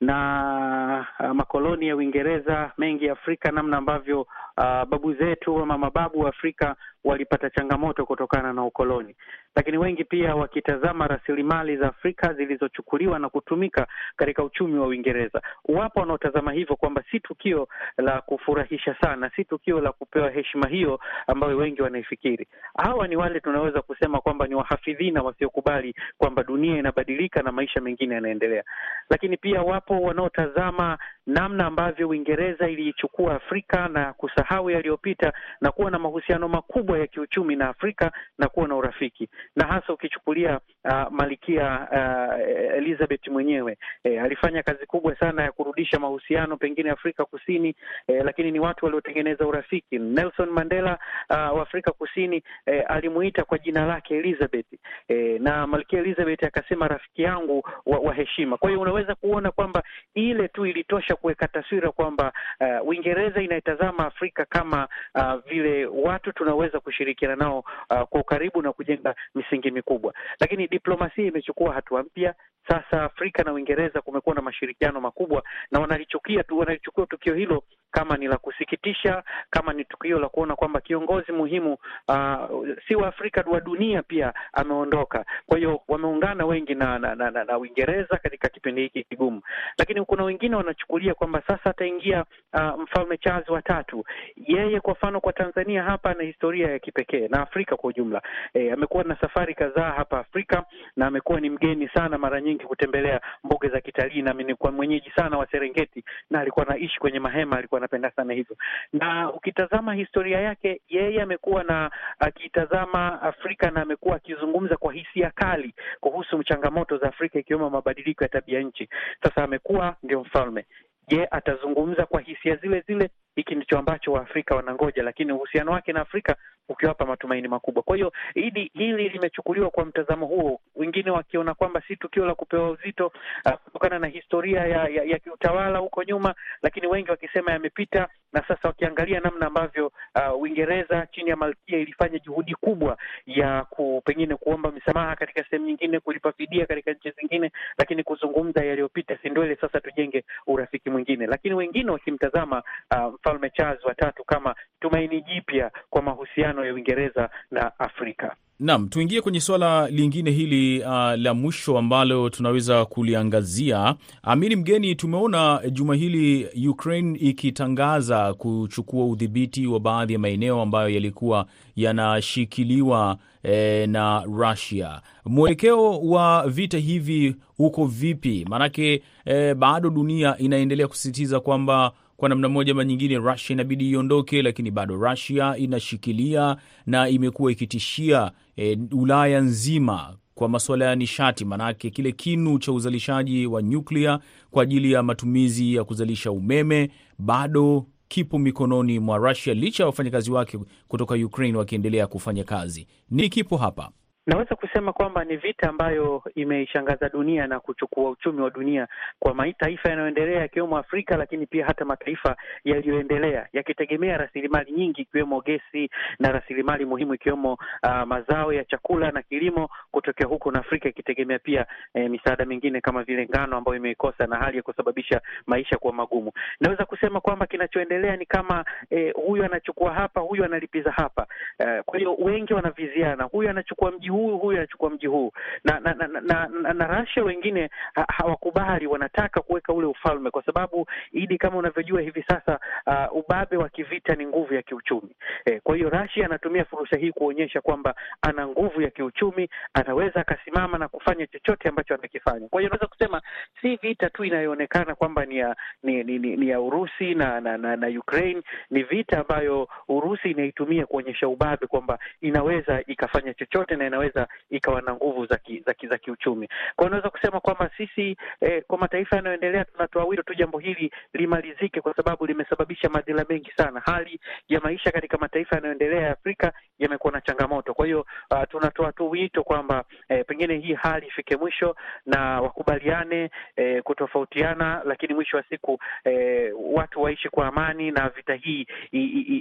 na 0.00 1.06
uh, 1.20 1.30
makoloni 1.30 1.88
ya 1.88 1.96
Uingereza 1.96 2.72
mengi 2.78 3.08
Afrika, 3.08 3.50
namna 3.52 3.76
ambavyo 3.76 4.20
uh, 4.20 4.84
babu 4.88 5.14
zetu 5.14 5.58
ama 5.58 5.78
mababu 5.78 6.20
wa 6.20 6.28
Afrika 6.28 6.76
walipata 7.04 7.50
changamoto 7.50 8.06
kutokana 8.06 8.52
na 8.52 8.64
ukoloni, 8.64 9.16
lakini 9.56 9.78
wengi 9.78 10.04
pia 10.04 10.34
wakitazama 10.34 11.06
rasilimali 11.06 11.76
za 11.76 11.88
Afrika 11.88 12.34
zilizochukuliwa 12.34 13.18
na 13.18 13.28
kutumika 13.28 13.86
katika 14.16 14.44
uchumi 14.44 14.78
wa 14.78 14.86
Uingereza. 14.86 15.42
Wapo 15.64 16.00
wanaotazama 16.00 16.52
hivyo 16.52 16.76
kwamba 16.76 17.02
si 17.10 17.20
tukio 17.20 17.68
la 17.98 18.20
kufurahisha 18.20 18.96
sana, 19.00 19.30
si 19.36 19.44
tukio 19.44 19.80
la 19.80 19.92
kupewa 19.92 20.30
heshima 20.30 20.68
hiyo 20.68 21.00
ambayo 21.26 21.56
wengi 21.56 21.82
wanaifikiri. 21.82 22.46
Hawa 22.78 23.08
ni 23.08 23.16
wale 23.16 23.40
tunaweza 23.40 23.82
kusema 23.82 24.20
kwamba 24.20 24.46
ni 24.46 24.54
wahafidhina 24.54 25.22
wasiokubali 25.22 25.94
kwamba 26.18 26.42
dunia 26.42 26.78
inabadilika 26.78 27.42
na 27.42 27.52
maisha 27.52 27.80
mengine 27.80 28.14
yanaendelea, 28.14 28.64
lakini 29.10 29.36
pia 29.36 29.62
wapo 29.62 29.87
wanaotazama 29.96 30.98
namna 31.28 31.66
ambavyo 31.66 32.08
Uingereza 32.08 32.68
iliichukua 32.68 33.34
Afrika 33.34 33.88
na 33.88 34.12
kusahau 34.12 34.70
yaliyopita 34.70 35.32
na 35.60 35.70
kuwa 35.72 35.90
na 35.90 35.98
mahusiano 35.98 36.48
makubwa 36.48 36.98
ya 36.98 37.06
kiuchumi 37.06 37.56
na 37.56 37.68
Afrika 37.68 38.12
na 38.38 38.48
kuwa 38.48 38.68
na 38.68 38.76
urafiki, 38.76 39.28
na 39.56 39.66
hasa 39.66 39.92
ukichukulia 39.92 40.60
uh, 40.84 41.10
Malkia 41.12 41.88
uh, 41.92 42.76
Elizabeth 42.76 43.28
mwenyewe 43.28 43.78
eh, 44.04 44.22
alifanya 44.22 44.62
kazi 44.62 44.86
kubwa 44.86 45.16
sana 45.16 45.42
ya 45.42 45.52
kurudisha 45.52 45.98
mahusiano 45.98 46.56
pengine 46.56 46.90
Afrika 46.90 47.24
Kusini 47.24 47.74
eh, 48.06 48.22
lakini 48.24 48.50
ni 48.50 48.60
watu 48.60 48.84
waliotengeneza 48.84 49.46
urafiki. 49.46 49.98
Nelson 49.98 50.50
Mandela 50.50 50.98
uh, 51.30 51.36
wa 51.36 51.62
Afrika 51.62 51.92
Kusini 51.92 52.42
eh, 52.66 52.84
alimuita 52.88 53.44
kwa 53.44 53.58
jina 53.58 53.86
lake 53.86 54.16
Elizabeth 54.16 54.66
eh, 55.08 55.40
na 55.40 55.66
Malkia 55.66 55.98
Elizabeth 55.98 56.44
akasema 56.44 56.88
rafiki 56.88 57.22
yangu 57.22 57.62
wa, 57.86 57.98
wa 57.98 58.14
heshima. 58.14 58.56
Kwa 58.56 58.68
hiyo 58.70 58.80
unaweza 58.80 59.14
kuona 59.14 59.50
kwamba 59.50 59.77
ile 60.14 60.48
tu 60.48 60.66
ilitosha 60.66 61.16
kuweka 61.16 61.48
taswira 61.48 61.92
kwamba 61.92 62.32
uh, 62.60 62.88
Uingereza 62.88 63.42
inaitazama 63.42 64.06
Afrika 64.06 64.44
kama 64.44 64.88
uh, 65.14 65.34
vile 65.48 65.86
watu 65.86 66.32
tunaweza 66.32 66.80
kushirikiana 66.80 67.36
nao 67.36 67.58
uh, 67.90 68.02
kwa 68.02 68.20
ukaribu 68.20 68.62
na 68.62 68.72
kujenga 68.72 69.14
misingi 69.34 69.70
mikubwa, 69.70 70.14
lakini 70.40 70.66
diplomasia 70.68 71.24
imechukua 71.24 71.74
hatua 71.74 72.02
mpya. 72.02 72.34
Sasa 72.68 73.02
Afrika 73.04 73.42
na 73.42 73.52
Uingereza 73.52 74.00
kumekuwa 74.00 74.34
na 74.34 74.42
mashirikiano 74.42 75.00
makubwa, 75.00 75.42
na 75.70 75.80
wanalichukia 75.80 76.42
tu 76.44 76.58
wanalichukua 76.58 77.06
tukio 77.06 77.34
hilo 77.34 77.62
kama 77.90 78.16
ni 78.16 78.26
la 78.26 78.36
kusikitisha, 78.36 79.22
kama 79.50 79.72
ni 79.72 79.84
tukio 79.84 80.18
la 80.18 80.28
kuona 80.28 80.56
kwamba 80.56 80.80
kiongozi 80.80 81.32
muhimu 81.32 81.76
uh, 82.08 82.66
si 82.88 82.94
wa 82.94 83.08
Afrika 83.08 83.44
wa 83.50 83.60
dunia 83.60 84.02
pia 84.02 84.32
ameondoka. 84.52 85.24
Kwa 85.46 85.58
hiyo 85.58 85.80
wameungana 85.88 86.46
wengi 86.46 86.74
na 86.74 86.98
na, 86.98 87.14
na, 87.14 87.30
na, 87.30 87.44
na 87.44 87.58
Uingereza 87.58 88.16
katika 88.16 88.48
kipindi 88.48 88.80
hiki 88.82 89.04
kigumu, 89.04 89.42
lakini 89.78 90.04
kuna 90.04 90.24
wengine 90.24 90.56
wanachukulia 90.56 91.14
kwamba 91.14 91.42
sasa 91.46 91.70
ataingia 91.70 92.24
uh, 92.54 92.80
mfalme 92.82 93.16
Charles 93.18 93.48
wa 93.48 93.62
tatu. 93.62 94.04
Yeye 94.36 94.80
kwa 94.80 94.92
mfano 94.92 95.20
kwa 95.20 95.32
Tanzania 95.32 95.82
hapa 95.82 96.10
ana 96.10 96.22
historia 96.24 96.70
ya 96.70 96.78
kipekee 96.78 97.28
na 97.28 97.42
Afrika 97.42 97.76
kwa 97.76 97.90
ujumla. 97.90 98.22
E, 98.54 98.70
amekuwa 98.72 99.04
na 99.04 99.16
safari 99.20 99.54
kadhaa 99.54 99.90
hapa 99.90 100.18
Afrika 100.18 100.64
na 100.96 101.06
amekuwa 101.06 101.40
ni 101.40 101.50
mgeni 101.50 101.88
sana 101.88 102.18
mara 102.18 102.40
nyingi 102.40 102.64
kutembelea 102.64 103.20
mbuga 103.44 103.68
za 103.68 103.80
kitalii, 103.80 104.22
na 104.22 104.34
kwa 104.58 104.72
mwenyeji 104.72 105.10
sana 105.16 105.38
wa 105.38 105.46
Serengeti 105.50 106.04
na 106.30 106.40
alikuwa 106.40 106.66
anaishi 106.68 106.98
kwenye 107.00 107.20
mahema, 107.20 107.58
alikuwa 107.58 107.77
anapenda 107.78 108.10
sana 108.10 108.34
hivyo. 108.34 108.56
Na 108.92 109.32
ukitazama 109.32 109.94
historia 109.94 110.40
yake, 110.40 110.80
yeye 110.88 111.22
amekuwa 111.22 111.64
na 111.64 111.90
akitazama 112.18 113.22
Afrika 113.22 113.70
na 113.70 113.82
amekuwa 113.82 114.16
akizungumza 114.16 114.76
kwa 114.76 114.92
hisia 114.92 115.30
kali 115.30 115.74
kuhusu 116.00 116.42
changamoto 116.44 116.98
za 116.98 117.08
Afrika 117.08 117.38
ikiwemo 117.38 117.70
mabadiliko 117.70 118.24
ya 118.24 118.28
tabia 118.28 118.60
nchi. 118.60 118.88
Sasa 119.22 119.44
amekuwa 119.44 119.96
ndio 120.02 120.20
mfalme. 120.20 120.64
Je, 121.08 121.28
atazungumza 121.30 122.06
kwa 122.06 122.20
hisia 122.20 122.56
zile 122.56 122.84
zile? 122.86 123.10
Hiki 123.36 123.54
ndicho 123.54 123.78
ambacho 123.78 124.12
Waafrika 124.12 124.54
wanangoja, 124.56 125.02
lakini 125.02 125.32
uhusiano 125.32 125.72
wake 125.72 125.92
na 125.92 126.00
Afrika 126.00 126.36
ukiwapa 126.68 127.06
matumaini 127.06 127.48
makubwa. 127.48 127.82
Kwa 127.82 127.96
hiyo 127.96 128.12
hili 128.34 128.70
hili 128.74 129.08
limechukuliwa 129.08 129.70
kwa 129.70 129.84
mtazamo 129.84 130.26
huo, 130.26 130.60
wengine 130.76 131.10
wakiona 131.10 131.54
kwamba 131.54 131.82
si 131.88 131.96
tukio 131.96 132.26
la 132.26 132.34
kupewa 132.34 132.70
uzito 132.70 133.06
uh, 133.46 133.52
kutokana 133.52 133.98
na 133.98 134.06
historia 134.06 134.60
ya, 134.60 134.88
ya, 134.88 135.02
ya 135.04 135.18
kiutawala 135.18 135.78
huko 135.78 136.02
nyuma, 136.04 136.34
lakini 136.62 136.86
wengi 136.86 137.10
wakisema 137.10 137.52
yamepita, 137.52 138.08
na 138.32 138.42
sasa 138.48 138.68
wakiangalia 138.68 139.20
namna 139.20 139.46
ambavyo 139.46 139.92
Uingereza 140.38 140.96
uh, 140.98 141.10
chini 141.14 141.30
ya 141.30 141.36
Malkia 141.36 141.78
ilifanya 141.78 142.18
juhudi 142.18 142.54
kubwa 142.54 142.98
ya 143.26 143.64
ku, 143.64 144.02
pengine 144.04 144.36
kuomba 144.36 144.70
msamaha 144.70 145.16
katika 145.16 145.44
sehemu 145.44 145.66
nyingine, 145.66 146.00
kulipa 146.00 146.32
fidia 146.32 146.66
katika 146.66 146.92
nchi 146.92 147.10
zingine, 147.10 147.52
lakini 147.78 148.02
kuzungumza 148.02 148.64
yaliyopita, 148.64 149.18
si 149.22 149.56
sasa 149.60 149.80
tujenge 149.80 150.24
urafiki 150.46 150.90
mwingine. 150.90 151.26
Lakini 151.26 151.54
wengine 151.54 151.90
wakimtazama 151.90 152.62
uh, 152.96 153.14
Mfalme 153.28 153.50
Charles 153.50 153.84
watatu 153.84 154.24
kama 154.24 154.54
tumaini 154.80 155.22
jipya 155.22 155.70
kwa 155.90 156.02
mahusiano 156.02 156.64
ya 156.66 156.74
Uingereza 156.74 157.30
na 157.50 157.78
Afrika. 157.78 158.36
Naam, 158.60 158.88
tuingie 158.88 159.20
kwenye 159.20 159.40
suala 159.40 159.88
lingine 159.88 160.30
hili 160.30 160.80
uh, 160.80 160.86
la 161.16 161.34
mwisho 161.34 161.78
ambalo 161.78 162.30
tunaweza 162.30 162.84
kuliangazia. 162.84 163.94
Amini 164.22 164.56
Mgeni, 164.56 164.94
tumeona 164.94 165.60
juma 165.70 165.94
hili 165.94 166.48
Ukraine 166.68 167.18
ikitangaza 167.18 168.34
kuchukua 168.34 169.06
udhibiti 169.06 169.66
wa 169.66 169.80
baadhi 169.80 170.12
ya 170.12 170.18
maeneo 170.18 170.62
ambayo 170.62 170.88
yalikuwa 170.88 171.46
yanashikiliwa 171.76 173.18
eh, 173.42 173.88
na 173.88 174.22
Russia. 174.26 175.00
Mwelekeo 175.24 176.00
wa 176.00 176.48
vita 176.48 176.78
hivi 176.78 177.36
uko 177.58 177.86
vipi? 177.86 178.46
Maanake 178.48 179.02
eh, 179.24 179.54
bado 179.54 179.90
dunia 179.90 180.38
inaendelea 180.38 180.88
kusisitiza 180.88 181.40
kwamba 181.40 181.92
kwa 182.18 182.28
namna 182.28 182.48
moja 182.48 182.72
ama 182.72 182.84
nyingine 182.84 183.18
Rusia 183.18 183.54
inabidi 183.54 183.90
iondoke, 183.90 184.42
lakini 184.42 184.70
bado 184.70 184.96
Rusia 184.96 185.56
inashikilia 185.56 186.56
na 186.86 187.08
imekuwa 187.08 187.52
ikitishia 187.52 188.32
e, 188.56 188.78
Ulaya 188.92 189.40
nzima 189.40 190.16
kwa 190.34 190.48
masuala 190.48 190.84
ya 190.84 190.94
nishati, 190.94 191.44
maanake 191.44 191.90
kile 191.90 192.12
kinu 192.12 192.58
cha 192.58 192.72
uzalishaji 192.72 193.46
wa 193.46 193.62
nyuklia 193.62 194.18
kwa 194.50 194.62
ajili 194.62 194.92
ya 194.92 195.02
matumizi 195.02 195.74
ya 195.74 195.84
kuzalisha 195.84 196.32
umeme 196.32 196.90
bado 197.18 197.86
kipo 198.08 198.38
mikononi 198.38 198.98
mwa 198.98 199.18
Rusia, 199.18 199.54
licha 199.54 199.82
ya 199.82 199.86
wafanyakazi 199.86 200.30
wake 200.30 200.58
kutoka 200.88 201.14
Ukraine 201.14 201.58
wakiendelea 201.58 202.06
kufanya 202.06 202.44
kazi. 202.44 202.86
Ni 203.10 203.28
kipo 203.28 203.56
hapa 203.56 203.90
Naweza 204.28 204.54
kusema 204.56 204.92
kwamba 204.92 205.24
ni 205.24 205.36
vita 205.36 205.68
ambayo 205.68 206.22
imeishangaza 206.34 207.08
dunia 207.08 207.46
na 207.46 207.60
kuchukua 207.60 208.10
uchumi 208.10 208.40
wa 208.40 208.50
dunia 208.50 208.88
kwa 209.18 209.34
mataifa 209.34 209.88
yanayoendelea 209.88 210.40
yakiwemo 210.40 210.78
Afrika, 210.78 211.16
lakini 211.16 211.46
pia 211.46 211.66
hata 211.66 211.84
mataifa 211.84 212.36
yaliyoendelea 212.64 213.46
yakitegemea 213.52 214.16
rasilimali 214.18 214.72
nyingi 214.72 215.02
ikiwemo 215.02 215.40
gesi 215.40 215.90
na 216.18 216.32
rasilimali 216.32 216.84
muhimu 216.84 217.14
ikiwemo 217.14 217.52
uh, 217.82 218.02
mazao 218.06 218.52
ya 218.52 218.64
chakula 218.64 219.10
na 219.10 219.22
kilimo 219.22 219.68
kutokea 219.90 220.26
huko, 220.26 220.50
na 220.50 220.58
Afrika 220.60 220.88
ikitegemea 220.88 221.38
pia 221.38 221.66
eh, 221.94 222.10
misaada 222.10 222.44
mingine 222.44 222.80
kama 222.80 223.02
vile 223.02 223.26
ngano 223.26 223.56
ambayo 223.56 223.76
imeikosa 223.76 224.26
na 224.26 224.36
hali 224.36 224.56
ya 224.56 224.62
kusababisha 224.62 225.20
maisha 225.46 225.76
kuwa 225.76 225.92
magumu. 225.92 226.32
Naweza 226.60 226.84
kusema 226.84 227.20
kwamba 227.20 227.46
kinachoendelea 227.46 228.16
ni 228.16 228.26
kama 228.26 228.64
eh, 228.90 229.14
huyu 229.14 229.44
anachukua 229.44 229.94
hapa, 229.94 230.20
huyu 230.20 230.44
analipiza 230.44 230.90
hapa. 230.90 231.26
Uh, 231.60 231.84
kwa 231.84 231.98
hiyo 231.98 232.14
wengi 232.14 232.54
wanaviziana, 232.54 233.24
huyu 233.24 233.50
anachukua 233.50 233.90
mji 233.90 234.17
huu 234.18 234.38
huyu 234.38 234.58
anachukua 234.58 234.90
mji 234.90 235.06
huu 235.06 235.32
na 235.64 235.80
na, 235.80 235.94
na, 235.94 236.06
na, 236.06 236.48
na, 236.48 236.72
na 236.74 236.86
Russia 237.00 237.24
wengine 237.24 237.70
ha, 237.94 238.04
hawakubali, 238.08 238.86
wanataka 238.86 239.40
kuweka 239.40 239.72
ule 239.72 239.86
ufalme, 239.86 240.30
kwa 240.30 240.42
sababu 240.44 240.86
idi, 241.12 241.38
kama 241.38 241.56
unavyojua 241.56 242.00
hivi 242.00 242.24
sasa 242.28 242.60
uh, 242.86 243.16
ubabe 243.16 243.56
wa 243.56 243.68
kivita 243.68 244.14
ni 244.14 244.26
nguvu 244.26 244.54
ya 244.54 244.62
kiuchumi 244.62 245.10
eh, 245.44 245.60
kwa 245.62 245.76
hiyo 245.76 245.90
Russia 245.90 246.24
anatumia 246.26 246.64
fursa 246.64 246.96
hii 246.96 247.12
kuonyesha 247.12 247.60
kwamba 247.60 247.94
ana 248.22 248.46
nguvu 248.48 248.82
ya 248.82 248.90
kiuchumi, 248.90 249.48
anaweza 249.74 250.20
akasimama 250.20 250.78
na 250.78 250.88
kufanya 250.88 251.26
chochote 251.26 251.68
ambacho 251.68 251.94
anakifanya. 251.94 252.48
Kwa 252.48 252.60
hiyo 252.60 252.70
unaweza 252.70 252.86
kusema 252.86 253.22
si 253.62 253.76
vita 253.76 254.10
tu 254.10 254.24
inayoonekana 254.24 254.94
kwamba 254.94 255.24
ni 255.26 255.38
ya 255.38 255.56
ni, 255.82 256.04
ni, 256.04 256.18
ni, 256.18 256.36
ni 256.36 256.48
ya 256.48 256.60
Urusi 256.60 257.14
na, 257.14 257.40
na, 257.40 257.58
na, 257.58 257.76
na 257.76 257.86
Ukraine. 257.88 258.42
Ni 258.70 258.82
vita 258.82 259.18
ambayo 259.20 259.68
Urusi 259.88 260.30
inaitumia 260.30 260.86
kuonyesha 260.86 261.28
ubabe 261.28 261.66
kwamba 261.66 261.98
inaweza 262.20 262.82
ikafanya 262.86 263.34
chochote 263.34 263.76
na 263.76 263.86
inaweza 263.86 264.07
ikawa 264.50 264.82
na 264.82 264.94
nguvu 264.94 265.26
za 265.26 265.36
ki, 265.36 265.62
za, 265.66 265.74
za 265.88 265.98
kiuchumi. 265.98 266.46
Kwa 266.46 266.56
hiyo 266.84 266.86
unaweza 266.86 267.10
kusema 267.10 267.40
kwamba 267.40 267.70
sisi 267.76 268.16
eh, 268.40 268.62
kwa 268.66 268.78
mataifa 268.78 269.16
yanayoendelea 269.16 269.64
tunatoa 269.64 270.04
wito 270.04 270.22
tu 270.22 270.34
jambo 270.34 270.58
hili 270.58 270.92
limalizike, 271.14 271.80
kwa 271.80 271.94
sababu 271.94 272.26
limesababisha 272.26 272.88
madhila 272.88 273.24
mengi 273.28 273.52
sana. 273.56 273.80
Hali 273.84 274.20
ya 274.48 274.60
maisha 274.60 274.92
katika 274.92 275.18
mataifa 275.18 275.56
yanayoendelea 275.56 276.00
ya 276.02 276.10
Afrika 276.12 276.52
yamekuwa 276.78 277.12
na 277.12 277.20
changamoto. 277.20 277.74
Kwa 277.74 277.86
hiyo 277.86 278.06
uh, 278.30 278.42
tunatoa 278.50 278.92
tu 278.92 279.10
wito 279.10 279.44
kwamba 279.44 279.84
eh, 280.08 280.24
pengine 280.26 280.58
hii 280.58 280.74
hali 280.74 281.06
ifike 281.06 281.36
mwisho 281.36 281.76
na 282.06 282.40
wakubaliane 282.40 283.30
eh, 283.56 283.82
kutofautiana, 283.82 284.82
lakini 284.84 285.14
mwisho 285.14 285.36
wa 285.36 285.42
siku 285.42 285.78
eh, 286.04 286.52
watu 286.72 287.02
waishi 287.02 287.28
kwa 287.28 287.46
amani 287.46 287.90
na 287.90 288.08
vita 288.08 288.34
hii 288.34 288.66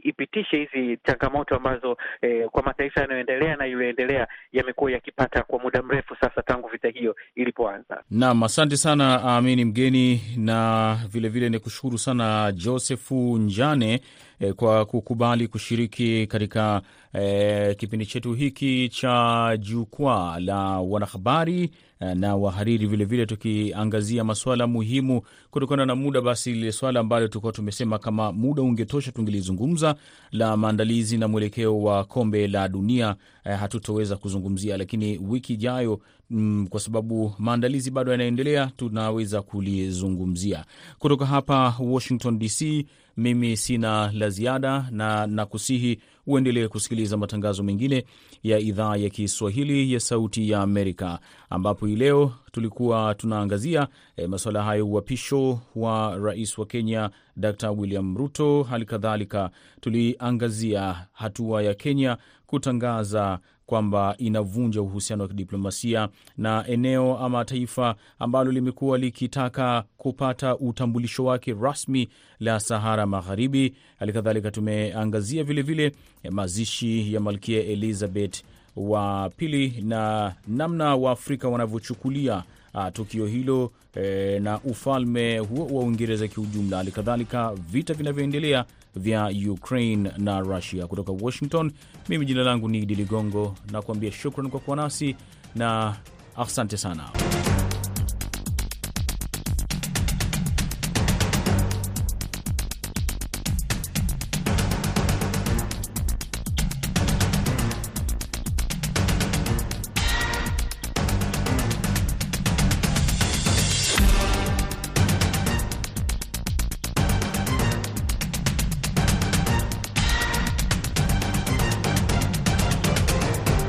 ipitishe 0.04 0.58
hizi 0.58 0.98
changamoto 0.98 1.56
ambazo 1.56 1.98
eh, 2.22 2.48
kwa 2.50 2.64
mataifa 2.64 3.02
yanayoendelea 3.02 3.56
na 3.56 3.68
iliyoendelea 3.68 4.28
yamekuwa 4.58 4.92
yakipata 4.92 5.44
kwa 5.44 5.60
muda 5.60 5.82
mrefu 5.82 6.16
sasa 6.22 6.42
tangu 6.42 6.68
vita 6.68 6.88
hiyo 6.90 7.16
ilipoanza. 7.36 8.04
Naam, 8.12 8.44
asante 8.44 8.78
sana 8.78 9.24
Amini 9.24 9.66
Mgeni, 9.66 10.22
na 10.38 10.98
vilevile 11.12 11.50
ni 11.50 11.60
kushukuru 11.60 11.98
sana 11.98 12.52
Josefu 12.52 13.38
Njane 13.38 14.02
eh, 14.40 14.54
kwa 14.54 14.86
kukubali 14.86 15.48
kushiriki 15.48 16.28
katika 16.28 16.82
eh, 17.18 17.76
kipindi 17.76 18.06
chetu 18.06 18.34
hiki 18.34 18.90
cha 18.90 19.58
jukwaa 19.62 20.40
la 20.40 20.80
wanahabari 20.80 21.72
na 22.16 22.36
wahariri 22.36 22.88
vilevile, 22.88 23.26
tukiangazia 23.26 24.24
masuala 24.24 24.68
muhimu 24.68 25.22
kutokana 25.52 25.86
na 25.86 25.96
muda. 25.96 26.22
Basi 26.22 26.54
lile 26.54 26.72
swala 26.72 27.00
ambalo 27.00 27.28
tulikuwa 27.28 27.54
tumesema 27.54 28.00
kama 28.00 28.32
muda 28.32 28.62
ungetosha 28.62 29.12
tungelizungumza 29.12 29.96
la 30.32 30.58
maandalizi 30.58 31.18
na 31.18 31.28
mwelekeo 31.28 31.82
wa 31.82 32.04
kombe 32.04 32.48
la 32.48 32.68
dunia 32.70 33.16
eh, 33.46 33.58
hatutoweza 33.58 34.16
kuzungumzia, 34.18 34.78
lakini 34.78 35.18
wiki 35.30 35.54
ijayo 35.54 36.00
mm, 36.30 36.68
kwa 36.70 36.80
sababu 36.80 37.34
maandalizi 37.40 37.92
bado 37.92 38.12
yanaendelea, 38.12 38.72
tunaweza 38.78 39.42
kulizungumzia 39.42 40.66
kutoka 41.00 41.26
hapa 41.26 41.76
Washington 41.80 42.40
DC. 42.40 42.86
Mimi 43.18 43.58
sina 43.58 44.12
la 44.14 44.30
ziada 44.30 44.88
na 44.92 45.28
nakusihi 45.28 46.00
uendelee 46.28 46.68
kusikiliza 46.68 47.18
matangazo 47.18 47.64
mengine 47.64 48.06
ya 48.44 48.60
idhaa 48.60 48.96
ya 48.96 49.10
Kiswahili 49.10 49.94
ya 49.94 50.00
Sauti 50.00 50.50
ya 50.50 50.62
Amerika, 50.62 51.20
ambapo 51.50 51.86
hii 51.86 51.96
leo 51.96 52.34
tulikuwa 52.52 53.16
tunaangazia 53.16 53.88
e, 54.18 54.28
masuala 54.28 54.64
hayo, 54.64 54.88
uhapisho 54.88 55.60
wa 55.76 56.18
rais 56.18 56.58
wa 56.58 56.66
Kenya 56.66 57.10
Dr 57.38 57.70
William 57.72 58.18
Ruto. 58.18 58.64
Hali 58.64 58.86
kadhalika 58.86 59.50
tuliangazia 59.82 61.08
hatua 61.14 61.64
ya 61.64 61.74
Kenya 61.74 62.18
kutangaza 62.48 63.40
kwamba 63.72 64.16
inavunja 64.18 64.82
uhusiano 64.82 65.24
wa 65.24 65.28
kidiplomasia 65.30 66.10
na 66.38 66.68
eneo 66.68 67.18
ama 67.18 67.46
taifa 67.46 67.96
ambalo 68.20 68.52
limekuwa 68.52 68.98
likitaka 68.98 69.84
kupata 69.98 70.58
utambulisho 70.58 71.26
wake 71.26 71.56
rasmi 71.62 72.10
la 72.40 72.60
Sahara 72.60 73.06
Magharibi. 73.06 73.74
Hali 74.00 74.14
kadhalika 74.14 74.52
tumeangazia 74.52 75.44
vilevile 75.44 75.92
mazishi 76.32 77.14
ya 77.14 77.20
Malkia 77.20 77.64
Elizabeth 77.64 78.44
wa 78.76 79.30
pili 79.38 79.82
na 79.82 80.34
namna 80.48 80.96
Waafrika 80.96 81.50
wanavyochukulia 81.50 82.44
uh, 82.74 82.88
tukio 82.94 83.26
hilo 83.26 83.72
e, 83.96 84.40
na 84.40 84.60
ufalme 84.62 85.38
huo 85.40 85.66
wa 85.66 85.84
Uingereza 85.84 86.28
kiujumla. 86.28 86.78
Hali 86.78 86.92
kadhalika 86.92 87.54
vita 87.72 87.94
vinavyoendelea 87.94 88.66
vya 88.98 89.32
Ukraine 89.52 90.12
na 90.18 90.40
Russia. 90.40 90.88
Kutoka 90.88 91.12
Washington, 91.12 91.72
mimi 92.10 92.26
jina 92.26 92.44
langu 92.44 92.70
ni 92.70 92.80
Idi 92.80 92.96
Ligongo 92.96 93.56
nakuambia 93.72 94.12
shukran 94.12 94.50
kwa 94.50 94.60
kuwa 94.60 94.78
nasi 94.78 95.16
na 95.56 95.96
asante 96.38 96.78
sana. 96.78 97.10